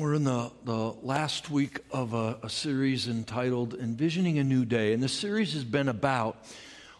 We're 0.00 0.14
in 0.14 0.24
the, 0.24 0.50
the 0.64 0.94
last 1.02 1.50
week 1.50 1.80
of 1.90 2.14
a, 2.14 2.38
a, 2.42 2.48
series 2.48 3.06
entitled 3.06 3.74
Envisioning 3.74 4.38
a 4.38 4.44
New 4.44 4.64
Day. 4.64 4.94
And 4.94 5.02
the 5.02 5.10
series 5.10 5.52
has 5.52 5.62
been 5.62 5.90
about 5.90 6.42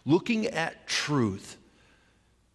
looking 0.05 0.45
at 0.45 0.85
truth, 0.85 1.57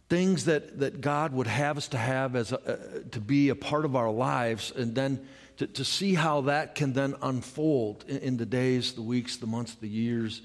things 0.08 0.44
that, 0.44 0.78
that 0.78 1.00
God 1.00 1.32
would 1.32 1.48
have 1.48 1.76
us 1.76 1.88
to 1.88 1.98
have 1.98 2.36
as 2.36 2.52
a, 2.52 2.60
uh, 2.60 2.76
to 3.10 3.20
be 3.20 3.48
a 3.48 3.56
part 3.56 3.84
of 3.84 3.96
our 3.96 4.08
lives, 4.08 4.70
and 4.70 4.94
then 4.94 5.26
to, 5.56 5.66
to 5.66 5.84
see 5.84 6.14
how 6.14 6.42
that 6.42 6.76
can 6.76 6.92
then 6.92 7.16
unfold 7.22 8.04
in, 8.06 8.18
in 8.18 8.36
the 8.36 8.46
days, 8.46 8.92
the 8.92 9.02
weeks, 9.02 9.38
the 9.38 9.48
months, 9.48 9.74
the 9.74 9.88
years 9.88 10.42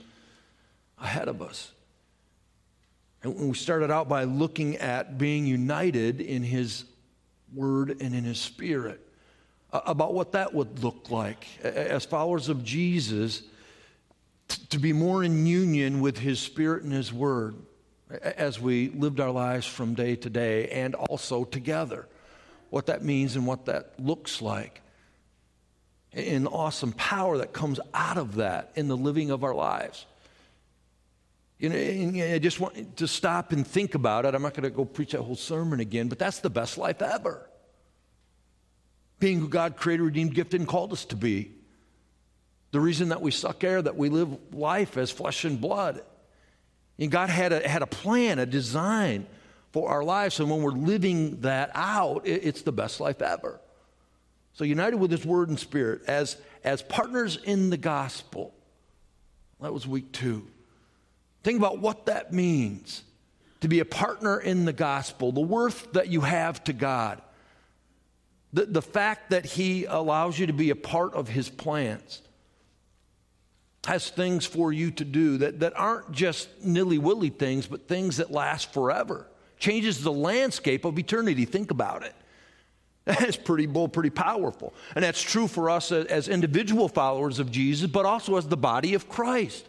ahead 1.00 1.28
of 1.28 1.44
us. 1.44 1.74
And 3.22 3.36
we 3.36 3.54
started 3.56 3.92
out 3.92 4.10
by 4.10 4.24
looking 4.24 4.78
at 4.78 5.20
being 5.20 5.46
united 5.46 6.22
in 6.22 6.42
His 6.42 6.86
Word 7.54 8.02
and 8.02 8.16
in 8.16 8.24
His 8.24 8.40
Spirit 8.40 9.10
about 9.74 10.14
what 10.14 10.34
that 10.34 10.54
would 10.54 10.84
look 10.84 11.10
like 11.10 11.48
as 11.64 12.06
followers 12.06 12.50
of 12.50 12.64
Jesus 12.64 13.44
to 14.70 14.80
be 14.80 14.92
more 14.92 15.24
in 15.24 15.46
union 15.46 16.02
with 16.02 16.18
his 16.18 16.40
spirit 16.40 16.84
and 16.84 16.92
his 16.92 17.14
word 17.14 17.56
as 18.22 18.60
we 18.60 18.90
lived 18.90 19.22
our 19.22 19.32
lives 19.32 19.66
from 19.66 19.94
day 19.94 20.16
to 20.18 20.30
day 20.30 20.68
and 20.70 20.96
also 20.96 21.46
together. 21.46 22.08
What 22.70 22.88
that 22.88 23.04
means 23.04 23.36
and 23.36 23.48
what 23.48 23.66
that 23.66 23.94
looks 23.98 24.42
like. 24.42 24.82
And 26.14 26.46
the 26.46 26.50
awesome 26.50 26.92
power 26.92 27.38
that 27.38 27.54
comes 27.54 27.80
out 27.94 28.18
of 28.18 28.36
that 28.36 28.72
in 28.76 28.90
the 28.90 28.98
living 28.98 29.32
of 29.32 29.46
our 29.46 29.56
lives. 29.56 30.06
You 31.58 31.70
know, 31.70 32.34
I 32.34 32.40
just 32.40 32.60
want 32.60 32.98
to 32.98 33.08
stop 33.08 33.54
and 33.54 33.66
think 33.66 33.96
about 33.96 34.26
it. 34.26 34.36
I'm 34.36 34.42
not 34.42 34.54
going 34.54 34.64
to 34.64 34.70
go 34.70 34.84
preach 34.84 35.12
that 35.12 35.22
whole 35.22 35.36
sermon 35.36 35.80
again, 35.80 36.10
but 36.10 36.20
that's 36.20 36.40
the 36.40 36.50
best 36.50 36.78
life 36.78 37.02
ever 37.02 37.48
being 39.22 39.40
who 39.40 39.48
God 39.48 39.78
created, 39.78 40.04
redeemed, 40.04 40.34
gifted, 40.34 40.60
and 40.60 40.68
called 40.68 40.92
us 40.92 41.06
to 41.06 41.16
be. 41.16 41.52
The 42.72 42.82
reason 42.82 43.10
that 43.10 43.22
we 43.22 43.32
suck 43.32 43.64
air, 43.64 43.82
that 43.82 43.96
we 43.96 44.10
live 44.10 44.54
life 44.54 44.98
as 44.98 45.12
flesh 45.12 45.46
and 45.46 45.62
blood. 45.62 46.02
And 47.00 47.10
God 47.10 47.30
had 47.30 47.54
a, 47.54 47.68
had 47.68 47.82
a 47.82 47.88
plan, 47.88 48.40
a 48.40 48.46
design 48.46 49.26
for 49.72 49.90
our 49.90 50.04
lives. 50.04 50.40
And 50.40 50.50
when 50.50 50.62
we're 50.62 50.72
living 50.72 51.42
that 51.42 51.72
out, 51.74 52.28
it, 52.28 52.44
it's 52.44 52.64
the 52.64 52.72
best 52.72 53.00
life 53.00 53.22
ever. 53.22 53.62
So, 54.54 54.66
united 54.66 54.98
with 54.98 55.12
His 55.12 55.26
Word 55.26 55.48
and 55.48 55.58
Spirit 55.58 56.02
as, 56.08 56.36
as 56.64 56.82
partners 56.82 57.38
in 57.38 57.70
the 57.70 57.78
gospel. 57.78 58.54
That 59.62 59.74
was 59.74 59.88
week 59.88 60.12
two. 60.12 60.48
Think 61.44 61.58
about 61.58 61.80
what 61.80 62.08
that 62.08 62.34
means 62.34 63.04
to 63.62 63.68
be 63.68 63.80
a 63.80 63.86
partner 63.86 64.40
in 64.40 64.66
the 64.66 64.74
gospel, 64.74 65.32
the 65.32 65.40
worth 65.40 65.94
that 65.94 66.08
you 66.10 66.22
have 66.22 66.64
to 66.66 66.74
God. 66.74 67.22
The, 68.54 68.66
the 68.66 68.82
fact 68.82 69.30
that 69.30 69.46
He 69.46 69.86
allows 69.86 70.38
you 70.38 70.48
to 70.48 70.54
be 70.54 70.70
a 70.70 70.76
part 70.76 71.14
of 71.14 71.30
His 71.30 71.50
plans 71.50 72.22
has 73.86 74.10
things 74.10 74.46
for 74.46 74.72
you 74.72 74.92
to 74.92 75.04
do 75.04 75.38
that, 75.38 75.60
that 75.62 75.74
aren't 75.76 76.12
just 76.12 76.64
nilly 76.64 77.00
willy 77.00 77.30
things, 77.30 77.66
but 77.66 77.88
things 77.88 78.18
that 78.18 78.32
last 78.32 78.72
forever. 78.74 79.28
Changes 79.58 80.04
the 80.04 80.12
landscape 80.12 80.86
of 80.86 81.00
eternity. 81.00 81.46
Think 81.46 81.72
about 81.72 82.04
it. 82.04 82.16
That's 83.06 83.38
pretty 83.38 83.66
bold, 83.66 83.94
pretty 83.94 84.12
powerful. 84.12 84.74
And 84.94 85.04
that's 85.04 85.22
true 85.22 85.48
for 85.48 85.72
us 85.72 85.92
as 85.92 86.28
individual 86.28 86.88
followers 86.88 87.40
of 87.40 87.50
Jesus, 87.50 87.90
but 87.90 88.06
also 88.06 88.38
as 88.38 88.48
the 88.48 88.58
body 88.58 88.94
of 88.94 89.10
Christ. 89.10 89.68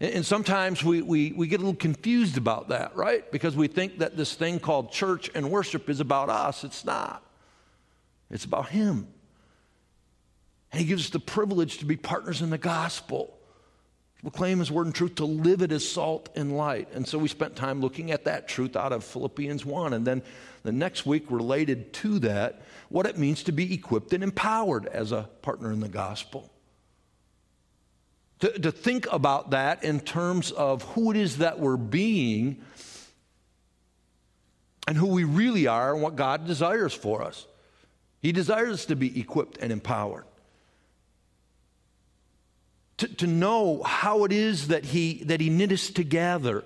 And 0.00 0.24
sometimes 0.24 0.84
we, 0.84 1.00
we, 1.00 1.32
we 1.32 1.46
get 1.46 1.60
a 1.60 1.64
little 1.64 1.74
confused 1.74 2.36
about 2.36 2.68
that, 2.68 2.94
right? 2.94 3.30
Because 3.32 3.56
we 3.56 3.68
think 3.68 3.98
that 4.00 4.18
this 4.18 4.34
thing 4.34 4.60
called 4.60 4.92
church 4.92 5.30
and 5.34 5.50
worship 5.50 5.88
is 5.88 6.00
about 6.00 6.28
us. 6.28 6.62
It's 6.62 6.84
not. 6.84 7.25
It's 8.30 8.44
about 8.44 8.68
Him. 8.68 9.08
And 10.72 10.80
He 10.80 10.86
gives 10.86 11.04
us 11.04 11.10
the 11.10 11.20
privilege 11.20 11.78
to 11.78 11.84
be 11.84 11.96
partners 11.96 12.42
in 12.42 12.50
the 12.50 12.58
gospel, 12.58 13.38
to 14.16 14.22
proclaim 14.22 14.58
His 14.58 14.70
word 14.70 14.86
and 14.86 14.94
truth, 14.94 15.16
to 15.16 15.24
live 15.24 15.62
it 15.62 15.72
as 15.72 15.88
salt 15.88 16.28
and 16.36 16.56
light. 16.56 16.88
And 16.92 17.06
so 17.06 17.18
we 17.18 17.28
spent 17.28 17.56
time 17.56 17.80
looking 17.80 18.10
at 18.10 18.24
that 18.24 18.48
truth 18.48 18.76
out 18.76 18.92
of 18.92 19.04
Philippians 19.04 19.64
1. 19.64 19.92
And 19.92 20.06
then 20.06 20.22
the 20.64 20.72
next 20.72 21.06
week, 21.06 21.30
related 21.30 21.92
to 21.94 22.18
that, 22.20 22.62
what 22.88 23.06
it 23.06 23.16
means 23.16 23.44
to 23.44 23.52
be 23.52 23.72
equipped 23.72 24.12
and 24.12 24.22
empowered 24.22 24.86
as 24.86 25.12
a 25.12 25.28
partner 25.42 25.72
in 25.72 25.80
the 25.80 25.88
gospel. 25.88 26.50
To, 28.40 28.50
to 28.50 28.70
think 28.70 29.10
about 29.10 29.50
that 29.50 29.82
in 29.82 30.00
terms 30.00 30.50
of 30.50 30.82
who 30.82 31.10
it 31.10 31.16
is 31.16 31.38
that 31.38 31.58
we're 31.58 31.78
being 31.78 32.62
and 34.86 34.96
who 34.96 35.06
we 35.06 35.24
really 35.24 35.66
are 35.66 35.94
and 35.94 36.02
what 36.02 36.16
God 36.16 36.46
desires 36.46 36.92
for 36.92 37.22
us. 37.22 37.46
He 38.20 38.32
desires 38.32 38.74
us 38.74 38.86
to 38.86 38.96
be 38.96 39.18
equipped 39.20 39.58
and 39.58 39.70
empowered. 39.70 40.24
To, 42.98 43.08
to 43.08 43.26
know 43.26 43.82
how 43.82 44.24
it 44.24 44.32
is 44.32 44.68
that 44.68 44.86
he, 44.86 45.24
that 45.24 45.40
he 45.40 45.50
knit 45.50 45.72
us 45.72 45.90
together, 45.90 46.64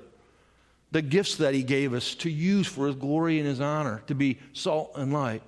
the 0.93 1.03
gifts 1.03 1.37
that 1.37 1.55
He 1.55 1.62
gave 1.62 1.94
us 1.94 2.15
to 2.16 2.31
use 2.31 2.66
for 2.66 2.87
His 2.87 2.97
glory 2.97 3.38
and 3.38 3.47
His 3.47 3.61
honor, 3.61 4.03
to 4.06 4.15
be 4.15 4.38
salt 4.53 4.93
and 4.97 5.12
light. 5.12 5.43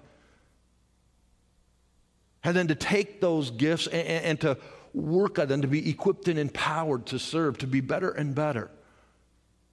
And 2.44 2.56
then 2.56 2.68
to 2.68 2.74
take 2.74 3.20
those 3.20 3.50
gifts 3.50 3.86
and, 3.86 4.06
and 4.06 4.40
to 4.40 4.56
work 4.92 5.38
on 5.38 5.48
them, 5.48 5.62
to 5.62 5.68
be 5.68 5.88
equipped 5.88 6.28
and 6.28 6.38
empowered 6.38 7.06
to 7.06 7.18
serve, 7.18 7.58
to 7.58 7.66
be 7.66 7.80
better 7.80 8.10
and 8.10 8.34
better 8.34 8.70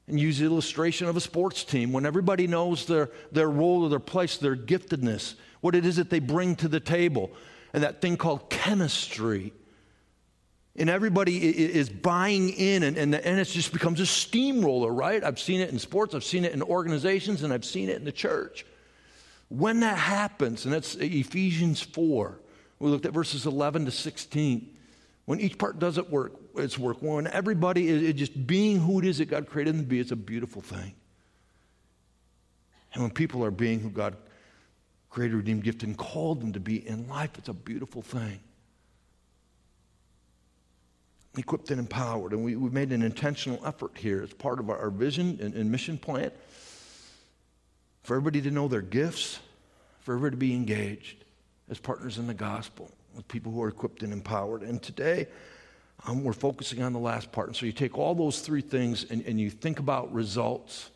and 0.09 0.19
use 0.19 0.39
the 0.39 0.45
illustration 0.45 1.07
of 1.07 1.15
a 1.15 1.21
sports 1.21 1.63
team 1.63 1.91
when 1.91 2.05
everybody 2.05 2.47
knows 2.47 2.85
their, 2.87 3.11
their 3.31 3.47
role 3.47 3.83
or 3.83 3.89
their 3.89 3.99
place, 3.99 4.37
their 4.37 4.55
giftedness, 4.55 5.35
what 5.61 5.75
it 5.75 5.85
is 5.85 5.97
that 5.97 6.09
they 6.09 6.19
bring 6.19 6.55
to 6.57 6.67
the 6.67 6.79
table, 6.79 7.31
and 7.73 7.83
that 7.83 8.01
thing 8.01 8.17
called 8.17 8.49
chemistry. 8.49 9.53
And 10.75 10.89
everybody 10.89 11.37
is 11.73 11.89
buying 11.89 12.49
in, 12.49 12.83
and, 12.83 12.97
and, 12.97 13.13
and 13.13 13.39
it 13.39 13.45
just 13.45 13.73
becomes 13.73 13.99
a 13.99 14.05
steamroller, 14.05 14.91
right? 14.91 15.23
I've 15.23 15.39
seen 15.39 15.59
it 15.59 15.69
in 15.71 15.79
sports, 15.79 16.15
I've 16.15 16.23
seen 16.23 16.45
it 16.45 16.53
in 16.53 16.61
organizations, 16.61 17.43
and 17.43 17.51
I've 17.51 17.65
seen 17.65 17.89
it 17.89 17.97
in 17.97 18.05
the 18.05 18.11
church. 18.11 18.65
When 19.49 19.81
that 19.81 19.97
happens, 19.97 20.65
and 20.65 20.73
that's 20.73 20.95
Ephesians 20.95 21.81
4, 21.81 22.39
we 22.79 22.89
looked 22.89 23.05
at 23.05 23.11
verses 23.11 23.45
11 23.45 23.85
to 23.85 23.91
16. 23.91 24.77
When 25.25 25.39
each 25.39 25.57
part 25.57 25.79
does 25.79 25.97
it 25.97 26.09
work, 26.09 26.33
its 26.55 26.79
work, 26.79 27.01
when 27.01 27.27
everybody 27.27 27.87
is 27.89 28.13
just 28.13 28.47
being 28.47 28.79
who 28.79 28.99
it 28.99 29.05
is 29.05 29.17
that 29.17 29.25
God 29.25 29.47
created 29.47 29.75
them 29.75 29.81
to 29.81 29.87
be, 29.87 29.99
it's 29.99 30.11
a 30.11 30.15
beautiful 30.15 30.61
thing. 30.61 30.93
And 32.93 33.03
when 33.03 33.11
people 33.11 33.43
are 33.43 33.51
being 33.51 33.79
who 33.79 33.89
God 33.89 34.15
created, 35.09 35.35
redeemed, 35.35 35.63
gifted, 35.63 35.89
and 35.89 35.97
called 35.97 36.41
them 36.41 36.53
to 36.53 36.59
be 36.59 36.87
in 36.87 37.07
life, 37.07 37.31
it's 37.37 37.49
a 37.49 37.53
beautiful 37.53 38.01
thing. 38.01 38.39
Equipped 41.37 41.71
and 41.71 41.79
empowered. 41.79 42.33
And 42.33 42.43
we, 42.43 42.55
we 42.55 42.69
made 42.69 42.91
an 42.91 43.01
intentional 43.01 43.65
effort 43.65 43.91
here 43.95 44.21
as 44.21 44.33
part 44.33 44.59
of 44.59 44.69
our, 44.69 44.77
our 44.77 44.89
vision 44.89 45.39
and, 45.41 45.53
and 45.53 45.71
mission 45.71 45.97
plan 45.97 46.31
for 48.03 48.15
everybody 48.15 48.41
to 48.41 48.51
know 48.51 48.67
their 48.67 48.81
gifts, 48.81 49.39
for 50.01 50.15
everybody 50.15 50.35
to 50.35 50.39
be 50.39 50.55
engaged 50.55 51.23
as 51.69 51.79
partners 51.79 52.17
in 52.17 52.27
the 52.27 52.33
gospel 52.33 52.91
with 53.15 53.27
people 53.27 53.51
who 53.51 53.61
are 53.61 53.67
equipped 53.67 54.03
and 54.03 54.13
empowered. 54.13 54.63
And 54.63 54.81
today, 54.81 55.27
um, 56.05 56.23
we're 56.23 56.33
focusing 56.33 56.81
on 56.81 56.93
the 56.93 56.99
last 56.99 57.31
part. 57.31 57.47
And 57.47 57.55
so 57.55 57.65
you 57.65 57.71
take 57.71 57.97
all 57.97 58.15
those 58.15 58.41
three 58.41 58.61
things 58.61 59.05
and, 59.09 59.23
and 59.25 59.39
you 59.39 59.49
think 59.49 59.79
about 59.79 60.13
results. 60.13 60.89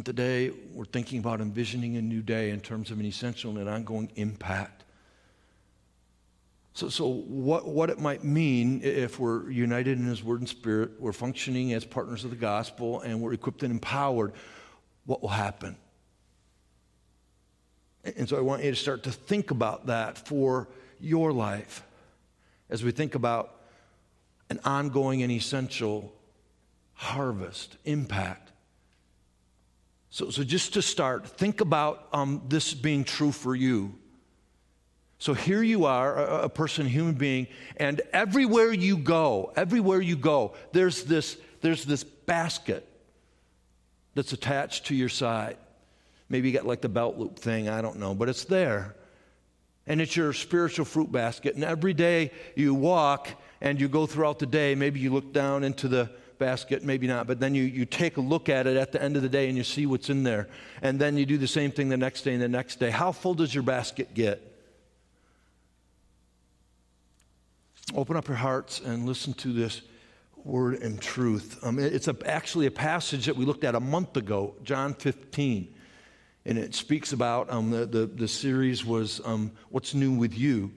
Today, 0.00 0.50
we're 0.72 0.86
thinking 0.86 1.18
about 1.18 1.42
envisioning 1.42 1.96
a 1.96 2.02
new 2.02 2.22
day 2.22 2.48
in 2.48 2.60
terms 2.60 2.90
of 2.90 2.98
an 2.98 3.04
essential 3.04 3.58
and 3.58 3.68
ongoing 3.68 4.10
impact. 4.16 4.84
So, 6.72 6.88
so 6.88 7.08
what, 7.08 7.68
what 7.68 7.90
it 7.90 7.98
might 7.98 8.24
mean 8.24 8.80
if 8.82 9.20
we're 9.20 9.50
united 9.50 9.98
in 9.98 10.06
His 10.06 10.24
Word 10.24 10.40
and 10.40 10.48
Spirit, 10.48 10.92
we're 10.98 11.12
functioning 11.12 11.74
as 11.74 11.84
partners 11.84 12.24
of 12.24 12.30
the 12.30 12.36
gospel, 12.36 13.02
and 13.02 13.20
we're 13.20 13.34
equipped 13.34 13.62
and 13.62 13.70
empowered, 13.70 14.32
what 15.04 15.20
will 15.20 15.28
happen? 15.28 15.76
And 18.02 18.26
so 18.26 18.38
I 18.38 18.40
want 18.40 18.64
you 18.64 18.70
to 18.70 18.76
start 18.76 19.02
to 19.02 19.12
think 19.12 19.50
about 19.50 19.86
that 19.88 20.16
for 20.16 20.68
your 21.00 21.32
life 21.32 21.82
as 22.70 22.82
we 22.82 22.92
think 22.92 23.14
about 23.14 23.54
an 24.48 24.58
ongoing 24.64 25.22
and 25.22 25.30
essential 25.30 26.14
harvest, 26.94 27.76
impact. 27.84 28.51
So, 30.12 30.28
so 30.28 30.44
just 30.44 30.74
to 30.74 30.82
start, 30.82 31.26
think 31.26 31.62
about 31.62 32.06
um, 32.12 32.42
this 32.46 32.74
being 32.74 33.02
true 33.02 33.32
for 33.32 33.56
you. 33.56 33.94
So 35.18 35.32
here 35.32 35.62
you 35.62 35.86
are, 35.86 36.18
a, 36.18 36.42
a 36.42 36.48
person, 36.50 36.84
a 36.84 36.88
human 36.90 37.14
being, 37.14 37.46
and 37.78 38.02
everywhere 38.12 38.74
you 38.74 38.98
go, 38.98 39.54
everywhere 39.56 40.02
you 40.02 40.16
go, 40.16 40.52
there's 40.72 41.04
this, 41.04 41.38
there's 41.62 41.86
this 41.86 42.04
basket 42.04 42.86
that's 44.14 44.34
attached 44.34 44.88
to 44.88 44.94
your 44.94 45.08
side. 45.08 45.56
Maybe 46.28 46.50
you 46.50 46.54
got 46.54 46.66
like 46.66 46.82
the 46.82 46.90
belt 46.90 47.16
loop 47.16 47.38
thing, 47.38 47.70
I 47.70 47.80
don't 47.80 47.98
know, 47.98 48.14
but 48.14 48.28
it's 48.28 48.44
there. 48.44 48.94
And 49.86 49.98
it's 49.98 50.14
your 50.14 50.34
spiritual 50.34 50.84
fruit 50.84 51.10
basket. 51.10 51.54
And 51.54 51.64
every 51.64 51.94
day 51.94 52.32
you 52.54 52.74
walk 52.74 53.30
and 53.62 53.80
you 53.80 53.88
go 53.88 54.04
throughout 54.04 54.40
the 54.40 54.46
day, 54.46 54.74
maybe 54.74 55.00
you 55.00 55.10
look 55.10 55.32
down 55.32 55.64
into 55.64 55.88
the 55.88 56.10
basket, 56.42 56.82
maybe 56.82 57.06
not, 57.06 57.26
but 57.26 57.38
then 57.38 57.54
you, 57.54 57.62
you 57.62 57.84
take 57.84 58.16
a 58.16 58.20
look 58.20 58.48
at 58.48 58.66
it 58.66 58.76
at 58.76 58.90
the 58.90 59.02
end 59.02 59.16
of 59.16 59.22
the 59.22 59.28
day 59.28 59.48
and 59.48 59.56
you 59.56 59.64
see 59.64 59.86
what's 59.86 60.10
in 60.10 60.24
there. 60.24 60.48
And 60.82 61.00
then 61.00 61.16
you 61.16 61.24
do 61.24 61.38
the 61.38 61.46
same 61.46 61.70
thing 61.70 61.88
the 61.88 61.96
next 61.96 62.22
day 62.22 62.32
and 62.32 62.42
the 62.42 62.48
next 62.48 62.80
day. 62.80 62.90
How 62.90 63.12
full 63.12 63.34
does 63.34 63.54
your 63.54 63.62
basket 63.62 64.12
get? 64.14 64.40
Open 67.94 68.16
up 68.16 68.26
your 68.26 68.36
hearts 68.36 68.80
and 68.80 69.06
listen 69.06 69.34
to 69.34 69.52
this 69.52 69.82
word 70.44 70.82
and 70.82 71.00
truth. 71.00 71.58
Um, 71.62 71.78
it's 71.78 72.08
a, 72.08 72.16
actually 72.26 72.66
a 72.66 72.70
passage 72.70 73.26
that 73.26 73.36
we 73.36 73.44
looked 73.44 73.64
at 73.64 73.74
a 73.74 73.80
month 73.80 74.16
ago, 74.16 74.54
John 74.64 74.94
15. 74.94 75.72
And 76.44 76.58
it 76.58 76.74
speaks 76.74 77.12
about 77.12 77.50
um, 77.52 77.70
the, 77.70 77.86
the, 77.86 78.06
the, 78.06 78.26
series 78.26 78.84
was 78.84 79.20
um, 79.24 79.52
What's 79.68 79.94
New 79.94 80.12
with 80.12 80.36
You. 80.36 80.72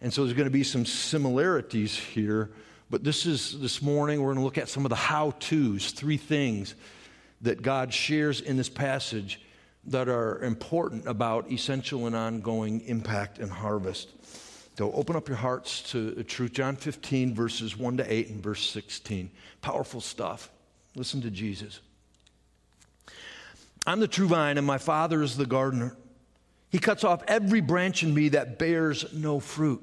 And 0.00 0.12
so 0.12 0.24
there's 0.24 0.36
going 0.36 0.46
to 0.46 0.50
be 0.50 0.64
some 0.64 0.86
similarities 0.86 1.94
here. 1.94 2.50
But 2.88 3.02
this 3.02 3.26
is 3.26 3.58
this 3.58 3.82
morning, 3.82 4.20
we're 4.20 4.34
going 4.34 4.38
to 4.38 4.44
look 4.44 4.58
at 4.58 4.68
some 4.68 4.84
of 4.84 4.90
the 4.90 4.96
how 4.96 5.32
to's, 5.40 5.90
three 5.90 6.16
things 6.16 6.74
that 7.42 7.62
God 7.62 7.92
shares 7.92 8.40
in 8.40 8.56
this 8.56 8.68
passage 8.68 9.40
that 9.86 10.08
are 10.08 10.42
important 10.42 11.06
about 11.06 11.50
essential 11.50 12.06
and 12.06 12.14
ongoing 12.14 12.80
impact 12.82 13.38
and 13.38 13.50
harvest. 13.50 14.10
So 14.78 14.92
open 14.92 15.16
up 15.16 15.26
your 15.26 15.38
hearts 15.38 15.82
to 15.92 16.22
truth. 16.24 16.52
John 16.52 16.76
15, 16.76 17.34
verses 17.34 17.76
1 17.76 17.96
to 17.96 18.12
8, 18.12 18.28
and 18.28 18.42
verse 18.42 18.68
16. 18.68 19.30
Powerful 19.62 20.00
stuff. 20.00 20.50
Listen 20.94 21.22
to 21.22 21.30
Jesus. 21.30 21.80
I'm 23.86 24.00
the 24.00 24.08
true 24.08 24.28
vine, 24.28 24.58
and 24.58 24.66
my 24.66 24.78
Father 24.78 25.22
is 25.22 25.36
the 25.36 25.46
gardener. 25.46 25.96
He 26.70 26.78
cuts 26.78 27.04
off 27.04 27.22
every 27.28 27.60
branch 27.60 28.02
in 28.02 28.12
me 28.12 28.30
that 28.30 28.58
bears 28.58 29.12
no 29.14 29.40
fruit, 29.40 29.82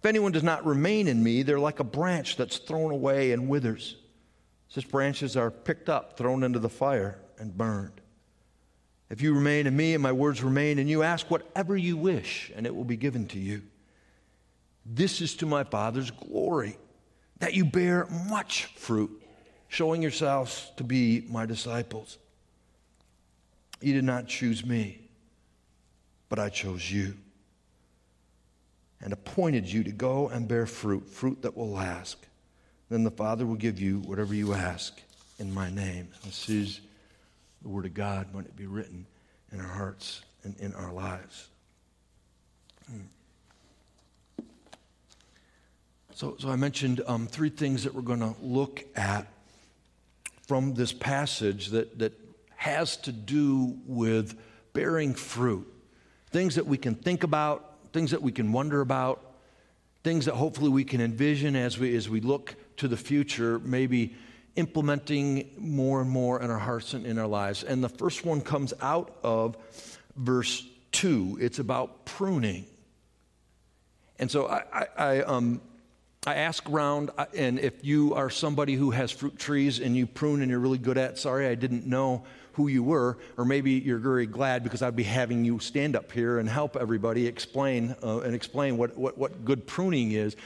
If 0.00 0.06
anyone 0.06 0.32
does 0.32 0.42
not 0.42 0.64
remain 0.64 1.08
in 1.08 1.22
me, 1.22 1.42
they're 1.42 1.60
like 1.60 1.78
a 1.78 1.84
branch 1.84 2.36
that's 2.36 2.56
thrown 2.56 2.90
away 2.90 3.32
and 3.32 3.50
withers. 3.50 3.96
Such 4.68 4.88
branches 4.88 5.36
are 5.36 5.50
picked 5.50 5.90
up, 5.90 6.16
thrown 6.16 6.42
into 6.42 6.58
the 6.58 6.70
fire, 6.70 7.18
and 7.38 7.54
burned. 7.54 8.00
If 9.10 9.20
you 9.20 9.34
remain 9.34 9.66
in 9.66 9.76
me 9.76 9.92
and 9.92 10.02
my 10.02 10.12
words 10.12 10.42
remain 10.42 10.78
in 10.78 10.88
you, 10.88 11.02
ask 11.02 11.30
whatever 11.30 11.76
you 11.76 11.98
wish, 11.98 12.50
and 12.56 12.64
it 12.64 12.74
will 12.74 12.84
be 12.84 12.96
given 12.96 13.26
to 13.28 13.38
you. 13.38 13.60
This 14.86 15.20
is 15.20 15.34
to 15.36 15.46
my 15.46 15.64
Father's 15.64 16.10
glory, 16.10 16.78
that 17.40 17.52
you 17.52 17.66
bear 17.66 18.06
much 18.30 18.72
fruit, 18.76 19.22
showing 19.68 20.00
yourselves 20.00 20.72
to 20.78 20.84
be 20.84 21.26
my 21.28 21.44
disciples. 21.44 22.16
You 23.82 23.92
did 23.92 24.04
not 24.04 24.28
choose 24.28 24.64
me, 24.64 25.10
but 26.30 26.38
I 26.38 26.48
chose 26.48 26.90
you 26.90 27.18
and 29.02 29.12
appointed 29.12 29.70
you 29.70 29.82
to 29.84 29.92
go 29.92 30.28
and 30.28 30.46
bear 30.46 30.66
fruit, 30.66 31.08
fruit 31.08 31.42
that 31.42 31.56
will 31.56 31.70
last. 31.70 32.16
Then 32.90 33.04
the 33.04 33.10
Father 33.10 33.46
will 33.46 33.54
give 33.54 33.80
you 33.80 34.00
whatever 34.00 34.34
you 34.34 34.52
ask 34.52 35.00
in 35.38 35.52
my 35.54 35.70
name. 35.70 36.08
This 36.24 36.48
is 36.48 36.80
the 37.62 37.68
Word 37.68 37.86
of 37.86 37.94
God 37.94 38.28
when 38.32 38.44
it 38.44 38.56
be 38.56 38.66
written 38.66 39.06
in 39.52 39.60
our 39.60 39.66
hearts 39.66 40.22
and 40.44 40.56
in 40.58 40.74
our 40.74 40.92
lives. 40.92 41.48
Hmm. 42.90 44.44
So, 46.14 46.36
so 46.38 46.50
I 46.50 46.56
mentioned 46.56 47.00
um, 47.06 47.26
three 47.26 47.48
things 47.48 47.84
that 47.84 47.94
we're 47.94 48.02
going 48.02 48.20
to 48.20 48.34
look 48.42 48.84
at 48.96 49.26
from 50.46 50.74
this 50.74 50.92
passage 50.92 51.68
that, 51.68 51.98
that 52.00 52.12
has 52.56 52.96
to 52.98 53.12
do 53.12 53.78
with 53.86 54.38
bearing 54.72 55.14
fruit. 55.14 55.66
Things 56.30 56.56
that 56.56 56.66
we 56.66 56.76
can 56.76 56.94
think 56.94 57.22
about, 57.22 57.69
things 57.92 58.10
that 58.10 58.22
we 58.22 58.32
can 58.32 58.52
wonder 58.52 58.80
about, 58.80 59.22
things 60.02 60.26
that 60.26 60.34
hopefully 60.34 60.70
we 60.70 60.84
can 60.84 61.00
envision 61.00 61.56
as 61.56 61.78
we, 61.78 61.94
as 61.96 62.08
we 62.08 62.20
look 62.20 62.54
to 62.78 62.88
the 62.88 62.96
future, 62.96 63.58
maybe 63.60 64.14
implementing 64.56 65.50
more 65.58 66.00
and 66.00 66.10
more 66.10 66.40
in 66.40 66.50
our 66.50 66.58
hearts 66.58 66.94
and 66.94 67.06
in 67.06 67.18
our 67.18 67.26
lives. 67.26 67.62
And 67.62 67.82
the 67.82 67.88
first 67.88 68.24
one 68.24 68.40
comes 68.40 68.72
out 68.80 69.14
of 69.22 69.56
verse 70.16 70.66
2. 70.92 71.38
It's 71.40 71.58
about 71.58 72.04
pruning. 72.04 72.66
And 74.18 74.30
so 74.30 74.48
I, 74.48 74.62
I, 74.72 74.86
I 74.96 75.22
um, 75.22 75.60
I 76.26 76.34
ask 76.34 76.68
around, 76.68 77.10
and 77.34 77.58
if 77.58 77.82
you 77.82 78.14
are 78.14 78.28
somebody 78.28 78.74
who 78.74 78.90
has 78.90 79.10
fruit 79.10 79.38
trees 79.38 79.80
and 79.80 79.96
you 79.96 80.06
prune 80.06 80.42
and 80.42 80.50
you're 80.50 80.60
really 80.60 80.76
good 80.76 80.98
at, 80.98 81.16
sorry, 81.16 81.46
I 81.46 81.54
didn't 81.54 81.86
know 81.86 82.24
who 82.52 82.68
you 82.68 82.82
were, 82.82 83.18
or 83.36 83.44
maybe 83.44 83.72
you're 83.72 83.98
very 83.98 84.26
glad 84.26 84.62
because 84.62 84.82
I'd 84.82 84.96
be 84.96 85.02
having 85.02 85.44
you 85.44 85.58
stand 85.58 85.96
up 85.96 86.10
here 86.12 86.38
and 86.38 86.48
help 86.48 86.76
everybody 86.76 87.26
explain 87.26 87.94
uh, 88.02 88.20
and 88.20 88.34
explain 88.34 88.76
what, 88.76 88.96
what, 88.96 89.16
what 89.16 89.44
good 89.44 89.66
pruning 89.66 90.12
is. 90.12 90.36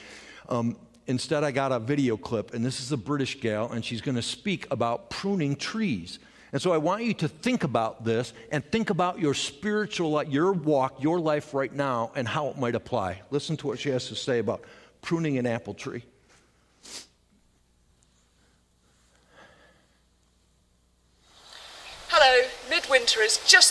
Um, 0.49 0.77
instead, 1.07 1.45
I 1.45 1.51
got 1.51 1.73
a 1.73 1.79
video 1.79 2.17
clip, 2.17 2.55
and 2.55 2.65
this 2.65 2.81
is 2.81 2.93
a 2.93 2.97
British 2.97 3.41
gal, 3.41 3.73
and 3.73 3.85
she's 3.85 4.01
going 4.01 4.17
to 4.17 4.23
speak 4.23 4.67
about 4.71 5.11
pruning 5.11 5.57
trees. 5.57 6.19
And 6.53 6.63
so 6.63 6.73
I 6.73 6.79
want 6.79 7.03
you 7.03 7.15
to 7.15 7.27
think 7.27 7.65
about 7.65 8.05
this 8.05 8.33
and 8.53 8.65
think 8.71 8.91
about 8.91 9.19
your 9.19 9.35
spiritual, 9.35 10.13
life, 10.13 10.29
your 10.29 10.53
walk, 10.53 11.03
your 11.03 11.19
life 11.19 11.53
right 11.53 11.73
now, 11.73 12.13
and 12.15 12.29
how 12.29 12.47
it 12.47 12.57
might 12.57 12.77
apply. 12.77 13.23
Listen 13.31 13.57
to 13.57 13.67
what 13.67 13.81
she 13.81 13.89
has 13.89 14.07
to 14.09 14.15
say 14.15 14.39
about 14.39 14.63
pruning 15.03 15.37
an 15.37 15.47
apple 15.47 15.75
tree. 15.75 16.05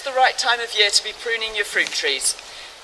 The 0.04 0.12
right 0.12 0.38
time 0.38 0.60
of 0.60 0.78
year 0.78 0.90
to 0.90 1.04
be 1.04 1.14
pruning 1.18 1.56
your 1.56 1.64
fruit 1.64 1.88
trees. 1.88 2.36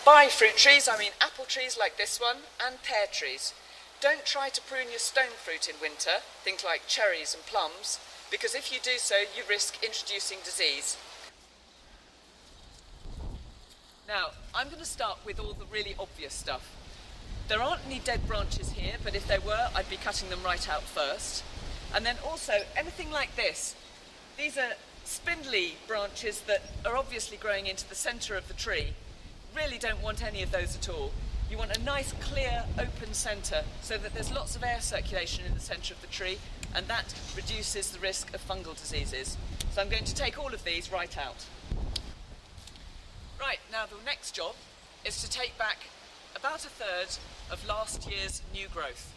By 0.06 0.28
fruit 0.28 0.56
trees, 0.56 0.88
I 0.88 0.98
mean 0.98 1.12
apple 1.20 1.44
trees 1.44 1.78
like 1.78 1.98
this 1.98 2.20
one 2.20 2.38
and 2.66 2.82
pear 2.82 3.08
trees. 3.12 3.54
Don't 4.00 4.26
try 4.26 4.48
to 4.48 4.62
prune 4.62 4.90
your 4.90 5.00
stone 5.00 5.36
fruit 5.36 5.68
in 5.68 5.76
winter, 5.82 6.24
things 6.44 6.64
like 6.64 6.88
cherries 6.88 7.36
and 7.36 7.46
plums, 7.46 8.00
because 8.32 8.56
if 8.56 8.72
you 8.72 8.80
do 8.82 8.98
so, 8.98 9.16
you 9.36 9.44
risk 9.50 9.84
introducing 9.84 10.38
disease. 10.46 10.96
Now, 14.08 14.30
I'm 14.56 14.68
going 14.68 14.80
to 14.80 14.86
start 14.86 15.20
with 15.26 15.40
all 15.40 15.54
the 15.54 15.66
really 15.66 15.96
obvious 16.00 16.34
stuff. 16.34 16.74
There 17.50 17.62
aren't 17.62 17.86
any 17.86 18.00
dead 18.00 18.26
branches 18.28 18.72
here, 18.72 18.96
but 19.04 19.14
if 19.14 19.28
there 19.28 19.42
were, 19.42 19.70
I'd 19.76 19.90
be 19.90 19.98
cutting 19.98 20.30
them 20.30 20.42
right 20.44 20.70
out 20.70 20.84
first. 20.84 21.44
And 21.94 22.06
then 22.06 22.16
also, 22.26 22.54
anything 22.78 23.12
like 23.12 23.36
this. 23.36 23.76
These 24.38 24.58
are 24.58 24.74
spindly 25.10 25.74
branches 25.88 26.42
that 26.42 26.62
are 26.86 26.96
obviously 26.96 27.36
growing 27.36 27.66
into 27.66 27.88
the 27.90 27.96
centre 27.96 28.36
of 28.36 28.48
the 28.48 28.54
tree. 28.54 28.94
Really 29.58 29.80
don't 29.80 30.04
want 30.04 30.24
any 30.24 30.44
of 30.44 30.52
those 30.52 30.76
at 30.76 30.88
all. 30.88 31.12
You 31.50 31.58
want 31.58 31.76
a 31.76 31.82
nice, 31.82 32.14
clear, 32.22 32.64
open 32.78 33.16
centre 33.16 33.64
so 33.82 33.98
that 33.98 34.14
there's 34.14 34.32
lots 34.32 34.56
of 34.56 34.64
air 34.64 34.80
circulation 34.80 35.46
in 35.46 35.56
the 35.56 35.60
centre 35.60 35.96
of 35.96 36.02
the 36.02 36.08
tree, 36.08 36.38
and 36.76 36.86
that 36.88 37.16
reduces 37.36 37.90
the 37.90 37.98
risk 37.98 38.32
of 38.36 38.48
fungal 38.48 38.80
diseases. 38.80 39.36
So 39.72 39.82
I'm 39.82 39.90
going 39.90 40.04
to 40.04 40.14
take 40.14 40.38
all 40.38 40.54
of 40.54 40.64
these 40.64 40.92
right 40.92 41.18
out. 41.18 41.44
Right, 43.40 43.60
now 43.72 43.88
the 43.88 43.96
next 44.06 44.36
job 44.36 44.54
is 45.04 45.24
to 45.24 45.30
take 45.30 45.58
back 45.58 45.78
about 46.36 46.66
a 46.66 46.70
third 46.70 47.18
of 47.52 47.68
last 47.68 48.08
year's 48.08 48.44
new 48.54 48.68
growth. 48.68 49.12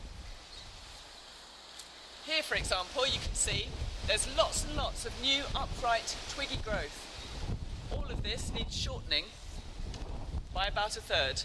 Here, 2.25 2.43
for 2.43 2.55
example, 2.55 3.05
you 3.05 3.19
can 3.23 3.35
see 3.35 3.67
there's 4.07 4.29
lots 4.37 4.65
and 4.65 4.77
lots 4.77 5.07
of 5.07 5.13
new 5.23 5.43
upright 5.55 6.17
twiggy 6.35 6.59
growth. 6.65 7.09
All 7.91 8.05
of 8.11 8.23
this 8.23 8.53
needs 8.55 8.77
shortening 8.77 9.25
by 10.55 10.67
about 10.67 10.97
a 10.97 11.01
third. 11.01 11.43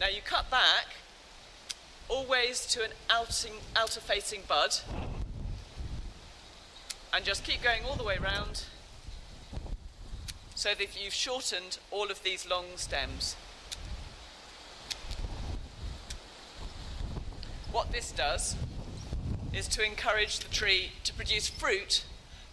Now 0.00 0.08
you 0.08 0.20
cut 0.24 0.50
back 0.50 0.96
always 2.08 2.66
to 2.66 2.82
an 2.82 2.90
outing, 3.10 3.52
outer 3.76 4.00
facing 4.00 4.42
bud 4.48 4.76
and 7.12 7.24
just 7.24 7.44
keep 7.44 7.62
going 7.62 7.84
all 7.84 7.96
the 7.96 8.04
way 8.04 8.16
round 8.18 8.64
so 10.54 10.70
that 10.76 11.00
you've 11.00 11.14
shortened 11.14 11.78
all 11.90 12.10
of 12.10 12.22
these 12.22 12.48
long 12.48 12.64
stems. 12.76 13.36
What 17.70 17.92
this 17.92 18.10
does 18.10 18.56
is 19.52 19.68
to 19.68 19.84
encourage 19.84 20.38
the 20.40 20.48
tree 20.48 20.92
to 21.04 21.12
produce 21.14 21.48
fruit 21.48 22.04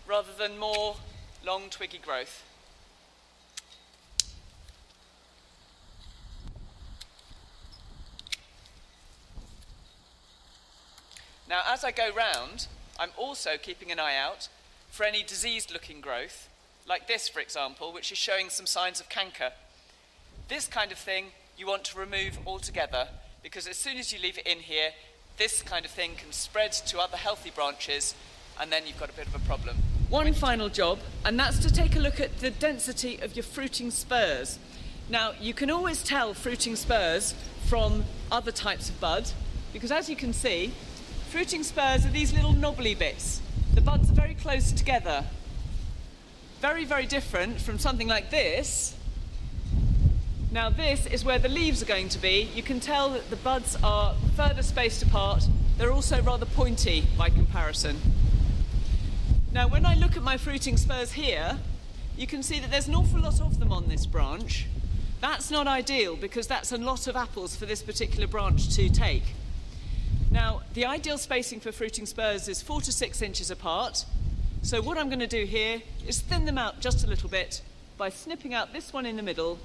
rather 0.08 0.32
than 0.38 0.58
more 0.58 0.98
long 1.46 1.70
twiggy 1.70 1.98
growth. 1.98 2.44
Now, 11.48 11.62
as 11.68 11.84
I 11.84 11.92
go 11.92 12.10
round, 12.12 12.68
I'm 13.00 13.12
also 13.18 13.52
keeping 13.62 13.92
an 13.92 14.00
eye 14.00 14.18
out 14.18 14.50
for 14.90 15.04
any 15.06 15.22
diseased 15.22 15.72
looking 15.72 16.02
growth, 16.02 16.50
like 16.88 17.08
this, 17.08 17.30
for 17.30 17.40
example, 17.40 17.94
which 17.94 18.12
is 18.12 18.18
showing 18.18 18.50
some 18.50 18.66
signs 18.66 19.00
of 19.00 19.10
canker. 19.10 19.52
This 20.48 20.68
kind 20.68 20.92
of 20.92 20.98
thing 20.98 21.28
you 21.58 21.68
want 21.68 21.84
to 21.86 22.00
remove 22.00 22.40
altogether 22.48 23.10
because 23.44 23.68
as 23.68 23.78
soon 23.78 23.98
as 23.98 24.12
you 24.12 24.20
leave 24.20 24.40
it 24.40 24.48
in 24.48 24.60
here, 24.60 24.90
this 25.38 25.62
kind 25.62 25.86
of 25.86 25.92
thing 25.92 26.15
can 26.15 26.32
spread 26.32 26.72
to 26.72 27.00
other 27.00 27.18
healthy 27.18 27.51
branches 27.51 28.15
and 28.60 28.72
then 28.72 28.88
you've 28.88 29.00
got 29.00 29.10
a 29.10 29.13
bit 29.13 29.27
of 29.27 29.36
a 29.36 29.39
problem. 29.39 29.77
One 30.10 30.34
final 30.34 30.70
job, 30.70 31.00
and 31.25 31.38
that's 31.38 31.60
to 31.60 31.74
take 31.74 31.96
a 31.96 32.00
look 32.00 32.20
at 32.20 32.39
the 32.39 32.51
density 32.51 33.20
of 33.22 33.36
your 33.36 33.44
fruiting 33.44 33.92
spurs. 33.92 34.60
Now, 35.10 35.34
you 35.39 35.54
can 35.54 35.70
always 35.70 36.04
tell 36.04 36.34
fruiting 36.34 36.75
spurs 36.75 37.34
from 37.65 38.06
other 38.32 38.51
types 38.51 38.89
of 38.89 39.00
bud 39.00 39.32
because 39.74 39.92
as 39.92 40.10
you 40.10 40.15
can 40.15 40.32
see, 40.32 40.74
fruiting 41.30 41.63
spurs 41.63 42.06
are 42.06 42.10
these 42.10 42.34
little 42.34 42.54
knobbly 42.54 42.96
bits. 42.96 43.42
The 43.74 43.82
buds 43.82 44.10
are 44.10 44.13
very 44.13 44.36
close 44.36 44.72
together. 44.72 45.25
Very, 46.62 46.86
very 46.86 47.06
different 47.06 47.60
from 47.60 47.77
something 47.77 48.08
like 48.08 48.32
this. 48.32 48.96
Now, 50.56 50.70
this 50.70 51.06
is 51.08 51.26
where 51.26 51.38
the 51.38 51.50
leaves 51.50 51.84
are 51.84 51.86
going 51.86 52.08
to 52.08 52.18
be. 52.18 52.50
You 52.56 52.64
can 52.64 52.80
tell 52.80 53.10
that 53.10 53.30
the 53.30 53.36
buds 53.36 53.78
are 53.84 54.16
further 54.38 54.64
spaced 54.64 55.04
apart. 55.04 55.44
They're 55.78 55.92
also 55.92 56.22
rather 56.22 56.46
pointy 56.46 57.04
by 57.18 57.30
comparison. 57.30 57.98
Now, 59.52 59.68
when 59.68 59.86
I 59.86 59.96
look 59.96 60.16
at 60.16 60.24
my 60.24 60.38
fruiting 60.38 60.78
spurs 60.78 61.12
here, 61.12 61.60
you 62.16 62.26
can 62.26 62.42
see 62.42 62.62
that 62.62 62.72
there's 62.72 62.88
an 62.88 62.96
awful 62.96 63.20
lot 63.20 63.42
of 63.42 63.60
them 63.60 63.74
on 63.74 63.90
this 63.90 64.06
branch. 64.06 64.68
That's 65.20 65.52
not 65.52 65.68
ideal 65.68 66.16
because 66.16 66.48
that's 66.48 66.72
a 66.72 66.78
lot 66.78 67.08
of 67.08 67.18
apples 67.18 67.58
for 67.58 67.66
this 67.66 67.82
particular 67.82 68.26
branch 68.26 68.74
to 68.78 68.88
take. 68.88 69.36
Now, 70.32 70.62
the 70.74 70.86
ideal 70.86 71.18
spacing 71.18 71.60
for 71.60 71.74
fruiting 71.74 72.06
spurs 72.06 72.48
is 72.48 72.62
four 72.62 72.80
to 72.80 72.94
six 72.94 73.22
inches 73.22 73.52
apart. 73.52 74.06
So 74.62 74.82
what 74.82 74.98
I'm 74.98 75.10
going 75.10 75.20
to 75.20 75.28
do 75.28 75.44
here 75.44 75.82
is 76.08 76.22
thin 76.22 76.46
them 76.46 76.58
out 76.58 76.80
just 76.80 77.04
a 77.04 77.08
little 77.08 77.28
bit 77.28 77.62
by 77.98 78.08
snipping 78.08 78.54
out 78.54 78.72
this 78.72 78.94
one 78.94 79.06
in 79.06 79.18
the 79.18 79.24
middle 79.24 79.60